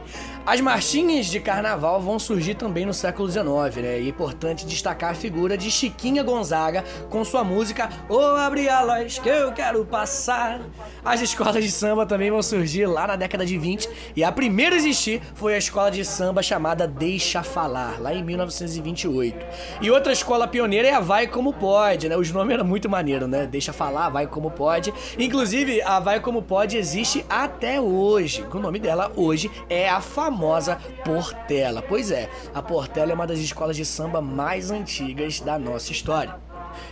As 0.48 0.62
marchinhas 0.62 1.26
de 1.26 1.40
carnaval 1.40 2.00
vão 2.00 2.18
surgir 2.18 2.54
também 2.54 2.86
no 2.86 2.94
século 2.94 3.30
XIX, 3.30 3.44
né? 3.82 4.00
E 4.00 4.06
é 4.06 4.08
importante 4.08 4.64
destacar 4.64 5.10
a 5.10 5.14
figura 5.14 5.58
de 5.58 5.70
Chiquinha 5.70 6.22
Gonzaga 6.22 6.86
com 7.10 7.22
sua 7.22 7.44
música 7.44 7.90
Ô 8.08 8.14
oh, 8.14 8.34
abre 8.34 8.66
a 8.66 8.80
luz 8.80 9.18
que 9.18 9.28
eu 9.28 9.52
quero 9.52 9.84
passar. 9.84 10.62
As 11.04 11.20
escolas 11.20 11.62
de 11.62 11.70
samba 11.70 12.06
também 12.06 12.30
vão 12.30 12.40
surgir 12.40 12.86
lá 12.86 13.06
na 13.06 13.14
década 13.14 13.44
de 13.44 13.58
20 13.58 13.90
e 14.16 14.24
a 14.24 14.32
primeira 14.32 14.74
a 14.74 14.78
existir 14.78 15.20
foi 15.34 15.54
a 15.54 15.58
escola 15.58 15.90
de 15.90 16.02
samba 16.02 16.42
chamada 16.42 16.88
Deixa 16.88 17.42
Falar, 17.42 18.00
lá 18.00 18.14
em 18.14 18.24
1928. 18.24 19.46
E 19.82 19.90
outra 19.90 20.14
escola 20.14 20.48
pioneira 20.48 20.88
é 20.88 20.94
a 20.94 21.00
Vai 21.00 21.26
Como 21.26 21.52
Pode, 21.52 22.08
né? 22.08 22.16
Os 22.16 22.30
nomes 22.30 22.54
eram 22.54 22.64
muito 22.64 22.88
maneiro, 22.88 23.28
né? 23.28 23.46
Deixa 23.46 23.74
Falar, 23.74 24.08
Vai 24.08 24.26
Como 24.26 24.50
Pode. 24.50 24.94
Inclusive, 25.18 25.82
a 25.82 26.00
Vai 26.00 26.20
Como 26.20 26.40
Pode 26.40 26.78
existe 26.78 27.22
até 27.28 27.78
hoje. 27.78 28.46
O 28.50 28.58
nome 28.58 28.78
dela 28.78 29.12
hoje 29.14 29.50
é 29.68 29.86
a 29.86 30.00
famosa 30.00 30.37
famosa 30.38 30.78
Portela. 31.04 31.82
Pois 31.82 32.12
é, 32.12 32.30
a 32.54 32.62
Portela 32.62 33.10
é 33.10 33.14
uma 33.14 33.26
das 33.26 33.40
escolas 33.40 33.76
de 33.76 33.84
samba 33.84 34.20
mais 34.20 34.70
antigas 34.70 35.40
da 35.40 35.58
nossa 35.58 35.90
história. 35.90 36.47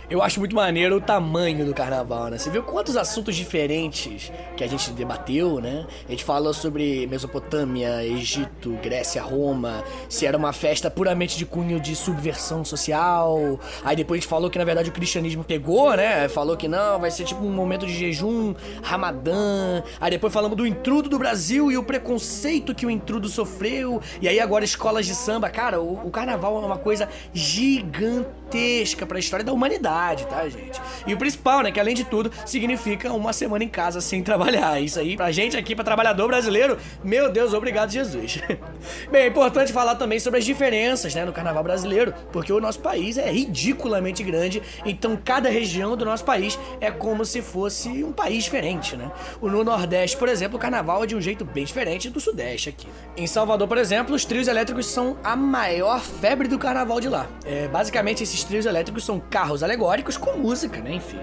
Eu 0.09 0.21
acho 0.21 0.39
muito 0.39 0.55
maneiro 0.55 0.97
o 0.97 1.01
tamanho 1.01 1.65
do 1.65 1.73
carnaval, 1.73 2.29
né? 2.29 2.37
Você 2.37 2.49
viu 2.49 2.63
quantos 2.63 2.95
assuntos 2.95 3.35
diferentes 3.35 4.31
que 4.55 4.63
a 4.63 4.67
gente 4.67 4.91
debateu, 4.91 5.59
né? 5.59 5.85
A 6.07 6.11
gente 6.11 6.23
falou 6.23 6.53
sobre 6.53 7.05
Mesopotâmia, 7.07 8.05
Egito, 8.05 8.71
Grécia, 8.81 9.21
Roma, 9.21 9.83
se 10.07 10.25
era 10.25 10.37
uma 10.37 10.53
festa 10.53 10.89
puramente 10.89 11.37
de 11.37 11.45
cunho 11.45 11.79
de 11.79 11.95
subversão 11.95 12.63
social. 12.63 13.59
Aí 13.83 13.95
depois 13.95 14.19
a 14.19 14.21
gente 14.21 14.29
falou 14.29 14.49
que 14.49 14.57
na 14.57 14.65
verdade 14.65 14.89
o 14.89 14.93
cristianismo 14.93 15.43
pegou, 15.43 15.95
né? 15.95 16.27
Falou 16.29 16.55
que 16.55 16.67
não, 16.67 16.99
vai 16.99 17.11
ser 17.11 17.25
tipo 17.25 17.43
um 17.43 17.51
momento 17.51 17.85
de 17.85 17.93
jejum, 17.93 18.55
ramadã. 18.81 19.83
Aí 19.99 20.11
depois 20.11 20.33
falamos 20.33 20.57
do 20.57 20.65
intrudo 20.65 21.09
do 21.09 21.19
Brasil 21.19 21.71
e 21.71 21.77
o 21.77 21.83
preconceito 21.83 22.73
que 22.73 22.85
o 22.85 22.89
intrudo 22.89 23.27
sofreu. 23.27 24.01
E 24.21 24.27
aí 24.27 24.39
agora 24.39 24.63
escolas 24.63 25.05
de 25.05 25.13
samba. 25.13 25.49
Cara, 25.49 25.81
o, 25.81 26.07
o 26.07 26.11
carnaval 26.11 26.61
é 26.63 26.65
uma 26.65 26.77
coisa 26.77 27.09
gigantesca 27.33 28.46
gigantesca 28.47 29.05
para 29.05 29.17
a 29.17 29.19
história 29.19 29.45
da 29.45 29.51
humanidade, 29.51 30.25
tá, 30.27 30.47
gente? 30.47 30.81
E 31.05 31.13
o 31.13 31.17
principal, 31.17 31.61
né, 31.61 31.71
que 31.71 31.79
além 31.79 31.93
de 31.93 32.03
tudo, 32.03 32.31
significa 32.45 33.11
uma 33.11 33.33
semana 33.33 33.63
em 33.63 33.67
casa 33.67 34.01
sem 34.01 34.23
trabalhar. 34.23 34.81
Isso 34.81 34.99
aí, 34.99 35.15
pra 35.15 35.31
gente 35.31 35.57
aqui, 35.57 35.75
pra 35.75 35.83
trabalhador 35.83 36.27
brasileiro, 36.27 36.77
meu 37.03 37.31
Deus, 37.31 37.53
obrigado, 37.53 37.91
Jesus. 37.91 38.39
Bem, 39.11 39.23
é 39.23 39.27
importante 39.27 39.73
falar 39.73 39.95
também 39.95 40.19
sobre 40.19 40.39
as 40.39 40.45
diferenças, 40.45 41.13
né, 41.13 41.25
no 41.25 41.33
carnaval 41.33 41.63
brasileiro, 41.63 42.13
porque 42.31 42.51
o 42.51 42.59
nosso 42.59 42.79
país 42.79 43.17
é 43.17 43.29
ridiculamente 43.29 44.23
grande, 44.23 44.61
então 44.85 45.17
cada 45.23 45.49
região 45.49 45.95
do 45.95 46.05
nosso 46.05 46.23
país 46.23 46.57
é 46.79 46.89
como 46.89 47.25
se 47.25 47.41
fosse 47.41 48.03
um 48.03 48.11
país 48.11 48.43
diferente, 48.43 48.95
né? 48.95 49.11
No 49.41 49.63
Nordeste, 49.63 50.17
por 50.17 50.29
exemplo, 50.29 50.57
o 50.57 50.59
carnaval 50.59 51.03
é 51.03 51.07
de 51.07 51.15
um 51.15 51.21
jeito 51.21 51.43
bem 51.43 51.65
diferente 51.65 52.09
do 52.09 52.19
Sudeste 52.19 52.69
aqui. 52.69 52.87
Em 53.15 53.27
Salvador, 53.27 53.67
por 53.67 53.77
exemplo, 53.77 54.15
os 54.15 54.25
trios 54.25 54.47
elétricos 54.47 54.85
são 54.85 55.17
a 55.23 55.35
maior 55.35 55.99
febre 55.99 56.47
do 56.47 56.57
carnaval 56.59 56.99
de 56.99 57.09
lá. 57.09 57.27
É, 57.45 57.67
basicamente, 57.67 58.23
esses 58.23 58.36
trios 58.43 58.65
elétricos 58.65 59.05
são 59.05 59.19
carros 59.19 59.63
alegóricos 59.63 60.17
com 60.17 60.37
música, 60.37 60.79
né? 60.81 60.93
Enfim. 60.93 61.19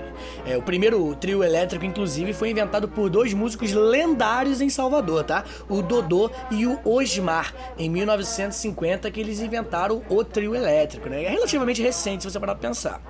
É, 0.46 0.56
o 0.56 0.62
primeiro 0.62 1.14
trio 1.16 1.42
elétrico, 1.42 1.84
inclusive, 1.84 2.32
foi 2.32 2.50
inventado 2.50 2.88
por 2.88 3.10
dois 3.10 3.32
músicos 3.32 3.72
lendários 3.72 4.60
em 4.60 4.68
Salvador, 4.68 5.24
tá? 5.24 5.44
O 5.68 5.82
Dodô 5.82 6.30
e 6.50 6.66
o 6.66 6.78
Osmar, 6.84 7.54
em 7.78 7.88
1950, 7.88 9.10
que 9.10 9.20
eles 9.20 9.40
inventaram 9.40 10.02
o 10.08 10.24
trio 10.24 10.54
elétrico, 10.54 11.08
né? 11.08 11.24
É 11.24 11.28
relativamente 11.30 11.82
recente, 11.82 12.22
se 12.22 12.30
você 12.30 12.40
parar 12.40 12.54
pra 12.54 12.68
pensar. 12.68 13.00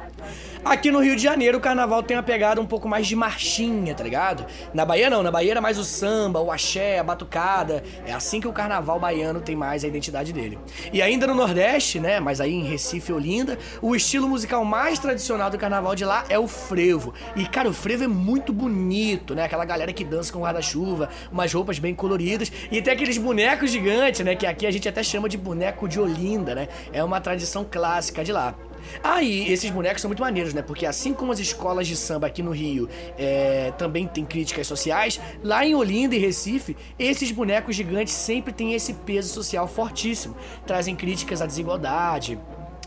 Aqui 0.65 0.91
no 0.91 1.01
Rio 1.01 1.15
de 1.15 1.23
Janeiro, 1.23 1.59
o 1.59 1.61
carnaval 1.61 2.03
tem 2.03 2.17
uma 2.17 2.23
pegada 2.23 2.59
um 2.59 2.65
pouco 2.65 2.89
mais 2.89 3.07
de 3.07 3.15
marchinha, 3.15 3.95
tá 3.95 4.03
ligado? 4.03 4.47
Na 4.73 4.85
Bahia 4.85 5.11
não, 5.11 5.23
na 5.23 5.31
Bahia 5.31 5.51
era 5.51 5.61
mais 5.61 5.79
o 5.79 5.85
samba, 5.85 6.41
o 6.41 6.51
axé, 6.51 6.99
a 6.99 7.03
batucada. 7.03 7.85
É 8.07 8.13
assim 8.13 8.41
que 8.41 8.49
o 8.49 8.53
carnaval 8.53 8.99
baiano 8.99 9.41
tem 9.43 9.55
mais 9.55 9.85
a 9.85 9.89
identidade 9.89 10.33
dele. 10.33 10.59
E 10.91 11.03
ainda 11.03 11.27
no 11.27 11.35
Nordeste, 11.35 12.01
né, 12.01 12.19
mas 12.19 12.41
aí 12.41 12.55
em 12.55 12.65
Recife 12.65 13.13
e 13.13 13.15
Olinda, 13.15 13.59
o 13.83 13.94
estilo 13.97 14.29
musical 14.29 14.65
mais 14.65 14.99
tradicional 14.99 15.51
do 15.51 15.59
carnaval 15.59 15.95
de 15.95 16.05
lá 16.05 16.25
é 16.29 16.39
o 16.39 16.47
frevo. 16.47 17.15
E 17.37 17.47
cara, 17.47 17.69
o 17.69 17.73
frevo 17.73 18.05
é 18.05 18.09
muito 18.09 18.53
bonito, 18.53 19.35
né? 19.35 19.45
Aquela 19.45 19.65
galera 19.65 19.93
que 19.93 20.05
dança 20.05 20.33
com 20.33 20.41
guarda-chuva, 20.41 21.09
umas 21.31 21.53
roupas 21.53 21.79
bem 21.79 21.95
coloridas 21.95 22.51
e 22.71 22.81
tem 22.81 22.93
aqueles 22.93 23.19
bonecos 23.19 23.71
gigantes, 23.71 24.25
né, 24.25 24.35
que 24.35 24.47
aqui 24.47 24.67
a 24.67 24.71
gente 24.71 24.89
até 24.89 25.03
chama 25.03 25.29
de 25.29 25.37
boneco 25.37 25.89
de 25.89 26.01
Olinda, 26.01 26.55
né? 26.55 26.69
É 26.93 27.03
uma 27.03 27.21
tradição 27.21 27.65
clássica 27.65 28.25
de 28.25 28.33
lá. 28.33 28.55
Ah, 29.03 29.23
e 29.23 29.51
esses 29.51 29.71
bonecos 29.71 30.03
são 30.03 30.09
muito 30.09 30.21
maneiros, 30.21 30.55
né? 30.55 30.63
Porque 30.63 30.87
assim 30.87 31.13
como 31.15 31.33
as 31.33 31.39
escolas 31.39 31.87
de 31.87 31.97
samba 31.97 32.27
aqui 32.27 32.43
no 32.43 32.51
Rio 32.51 32.89
é, 33.19 33.73
também 33.79 34.07
tem 34.07 34.25
críticas 34.25 34.67
sociais, 34.67 35.21
lá 35.43 35.65
em 35.65 35.75
Olinda 35.75 36.15
e 36.15 36.19
Recife, 36.19 36.77
esses 36.99 37.31
bonecos 37.31 37.75
gigantes 37.77 38.13
sempre 38.13 38.53
têm 38.53 38.75
esse 38.75 38.93
peso 38.93 39.33
social 39.33 39.67
fortíssimo. 39.67 40.37
Trazem 40.67 40.95
críticas 40.95 41.41
à 41.41 41.47
desigualdade, 41.47 42.39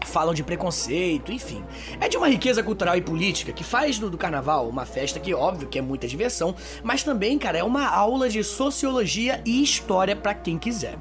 falam 0.07 0.33
de 0.33 0.43
preconceito, 0.43 1.31
enfim. 1.31 1.63
É 1.99 2.07
de 2.07 2.17
uma 2.17 2.27
riqueza 2.27 2.63
cultural 2.63 2.97
e 2.97 3.01
política 3.01 3.51
que 3.51 3.63
faz 3.63 3.99
do, 3.99 4.09
do, 4.09 4.17
carnaval 4.17 4.67
uma 4.67 4.85
festa 4.85 5.19
que, 5.19 5.33
óbvio, 5.33 5.67
que 5.67 5.77
é 5.77 5.81
muita 5.81 6.07
diversão, 6.07 6.55
mas 6.83 7.03
também, 7.03 7.37
cara, 7.37 7.57
é 7.57 7.63
uma 7.63 7.87
aula 7.87 8.29
de 8.29 8.43
sociologia 8.43 9.41
e 9.45 9.61
história 9.61 10.15
para 10.15 10.33
quem 10.33 10.57
quiser. 10.57 10.97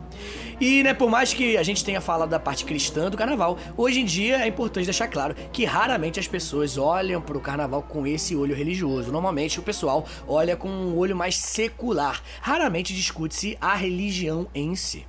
E, 0.61 0.83
né, 0.83 0.95
por 0.95 1.11
mais 1.11 1.35
que 1.35 1.57
a 1.57 1.63
gente 1.63 1.85
tenha 1.85 2.01
falado 2.01 2.31
da 2.31 2.41
parte 2.41 2.65
cristã 2.65 3.11
do 3.11 3.17
carnaval, 3.17 3.59
hoje 3.77 4.01
em 4.01 4.05
dia 4.05 4.43
é 4.43 4.49
importante 4.49 4.87
deixar 4.87 5.09
claro 5.09 5.35
que 5.53 5.65
raramente 5.65 6.19
as 6.19 6.27
pessoas 6.27 6.79
olham 6.79 7.21
pro 7.21 7.41
carnaval 7.41 7.83
com 7.83 8.07
esse 8.07 8.35
olho 8.35 8.55
religioso. 8.55 9.13
Normalmente 9.13 9.61
o 9.61 9.63
pessoal 9.63 10.07
olha 10.27 10.57
com 10.57 10.69
um 10.69 10.97
olho 10.97 11.15
mais 11.15 11.37
secular. 11.37 12.23
Raramente 12.41 12.95
discute-se 12.95 13.59
a 13.61 13.75
religião 13.75 14.47
em 14.55 14.75
si. 14.75 15.07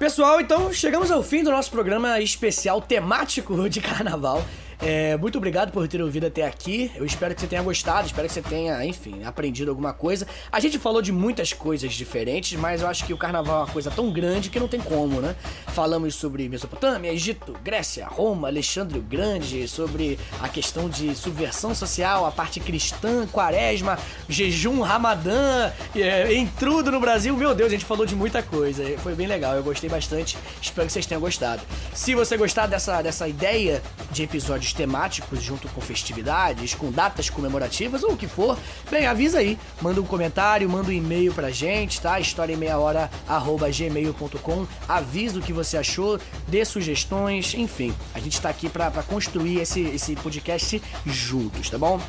Pessoal, 0.00 0.40
então 0.40 0.72
chegamos 0.72 1.10
ao 1.10 1.22
fim 1.22 1.44
do 1.44 1.50
nosso 1.50 1.70
programa 1.70 2.18
especial 2.22 2.80
temático 2.80 3.68
de 3.68 3.82
carnaval. 3.82 4.42
É, 4.82 5.14
muito 5.18 5.36
obrigado 5.36 5.70
por 5.72 5.86
ter 5.86 6.00
ouvido 6.00 6.26
até 6.26 6.46
aqui. 6.46 6.90
Eu 6.94 7.04
espero 7.04 7.34
que 7.34 7.40
você 7.40 7.46
tenha 7.46 7.62
gostado, 7.62 8.06
espero 8.06 8.26
que 8.26 8.32
você 8.32 8.40
tenha, 8.40 8.82
enfim, 8.84 9.22
aprendido 9.24 9.70
alguma 9.70 9.92
coisa. 9.92 10.26
A 10.50 10.58
gente 10.58 10.78
falou 10.78 11.02
de 11.02 11.12
muitas 11.12 11.52
coisas 11.52 11.92
diferentes, 11.92 12.58
mas 12.58 12.80
eu 12.80 12.88
acho 12.88 13.04
que 13.04 13.12
o 13.12 13.18
carnaval 13.18 13.60
é 13.60 13.64
uma 13.64 13.72
coisa 13.72 13.90
tão 13.90 14.10
grande 14.10 14.48
que 14.48 14.58
não 14.58 14.68
tem 14.68 14.80
como, 14.80 15.20
né? 15.20 15.36
Falamos 15.68 16.14
sobre 16.14 16.48
Mesopotâmia, 16.48 17.12
Egito, 17.12 17.54
Grécia, 17.62 18.06
Roma, 18.06 18.48
Alexandre 18.48 18.98
o 18.98 19.02
Grande, 19.02 19.68
sobre 19.68 20.18
a 20.40 20.48
questão 20.48 20.88
de 20.88 21.14
subversão 21.14 21.74
social, 21.74 22.24
a 22.24 22.32
parte 22.32 22.58
cristã, 22.58 23.26
quaresma, 23.26 23.98
jejum, 24.28 24.80
ramadã, 24.80 25.70
é, 25.94 26.32
intrudo 26.32 26.90
no 26.90 27.00
Brasil. 27.00 27.36
Meu 27.36 27.54
Deus, 27.54 27.68
a 27.68 27.72
gente 27.72 27.84
falou 27.84 28.06
de 28.06 28.16
muita 28.16 28.42
coisa. 28.42 28.82
Foi 28.98 29.14
bem 29.14 29.26
legal, 29.26 29.54
eu 29.56 29.62
gostei 29.62 29.90
bastante. 29.90 30.38
Espero 30.62 30.86
que 30.86 30.92
vocês 30.92 31.04
tenham 31.04 31.20
gostado. 31.20 31.60
Se 31.92 32.14
você 32.14 32.36
gostar 32.38 32.66
dessa, 32.66 33.02
dessa 33.02 33.28
ideia 33.28 33.82
de 34.10 34.22
episódios 34.22 34.69
temáticos 34.72 35.42
junto 35.42 35.68
com 35.68 35.80
festividades, 35.80 36.74
com 36.74 36.90
datas 36.90 37.30
comemorativas 37.30 38.02
ou 38.02 38.12
o 38.12 38.16
que 38.16 38.26
for, 38.26 38.58
bem, 38.90 39.06
avisa 39.06 39.38
aí. 39.38 39.58
Manda 39.80 40.00
um 40.00 40.04
comentário, 40.04 40.68
manda 40.68 40.88
um 40.88 40.92
e-mail 40.92 41.32
pra 41.32 41.50
gente, 41.50 42.00
tá? 42.00 42.18
História 42.20 42.52
em 42.52 42.56
meia 42.56 42.78
hora, 42.78 43.10
arroba 43.28 43.68
gmail.com. 43.70 44.66
Avisa 44.88 45.38
o 45.38 45.42
que 45.42 45.52
você 45.52 45.76
achou, 45.76 46.18
dê 46.48 46.64
sugestões, 46.64 47.54
enfim. 47.54 47.94
A 48.14 48.20
gente 48.20 48.40
tá 48.40 48.48
aqui 48.48 48.68
pra, 48.68 48.90
pra 48.90 49.02
construir 49.02 49.60
esse, 49.60 49.80
esse 49.82 50.14
podcast 50.16 50.82
juntos, 51.06 51.70
tá 51.70 51.78
bom? 51.78 52.00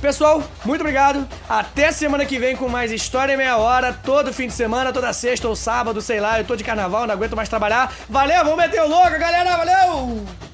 Pessoal, 0.00 0.42
muito 0.64 0.80
obrigado. 0.80 1.26
Até 1.48 1.92
semana 1.92 2.24
que 2.24 2.38
vem 2.38 2.56
com 2.56 2.68
mais 2.68 2.92
História 2.92 3.34
em 3.34 3.36
Meia 3.36 3.56
Hora, 3.56 3.92
todo 3.92 4.32
fim 4.32 4.46
de 4.46 4.54
semana, 4.54 4.92
toda 4.92 5.12
sexta 5.12 5.48
ou 5.48 5.56
sábado, 5.56 6.00
sei 6.00 6.20
lá. 6.20 6.38
Eu 6.38 6.44
tô 6.44 6.56
de 6.56 6.64
carnaval, 6.64 7.06
não 7.06 7.14
aguento 7.14 7.36
mais 7.36 7.48
trabalhar. 7.48 7.92
Valeu, 8.08 8.44
vamos 8.44 8.58
meter 8.58 8.82
o 8.82 8.88
louco, 8.88 9.18
galera. 9.18 9.56
Valeu! 9.56 10.49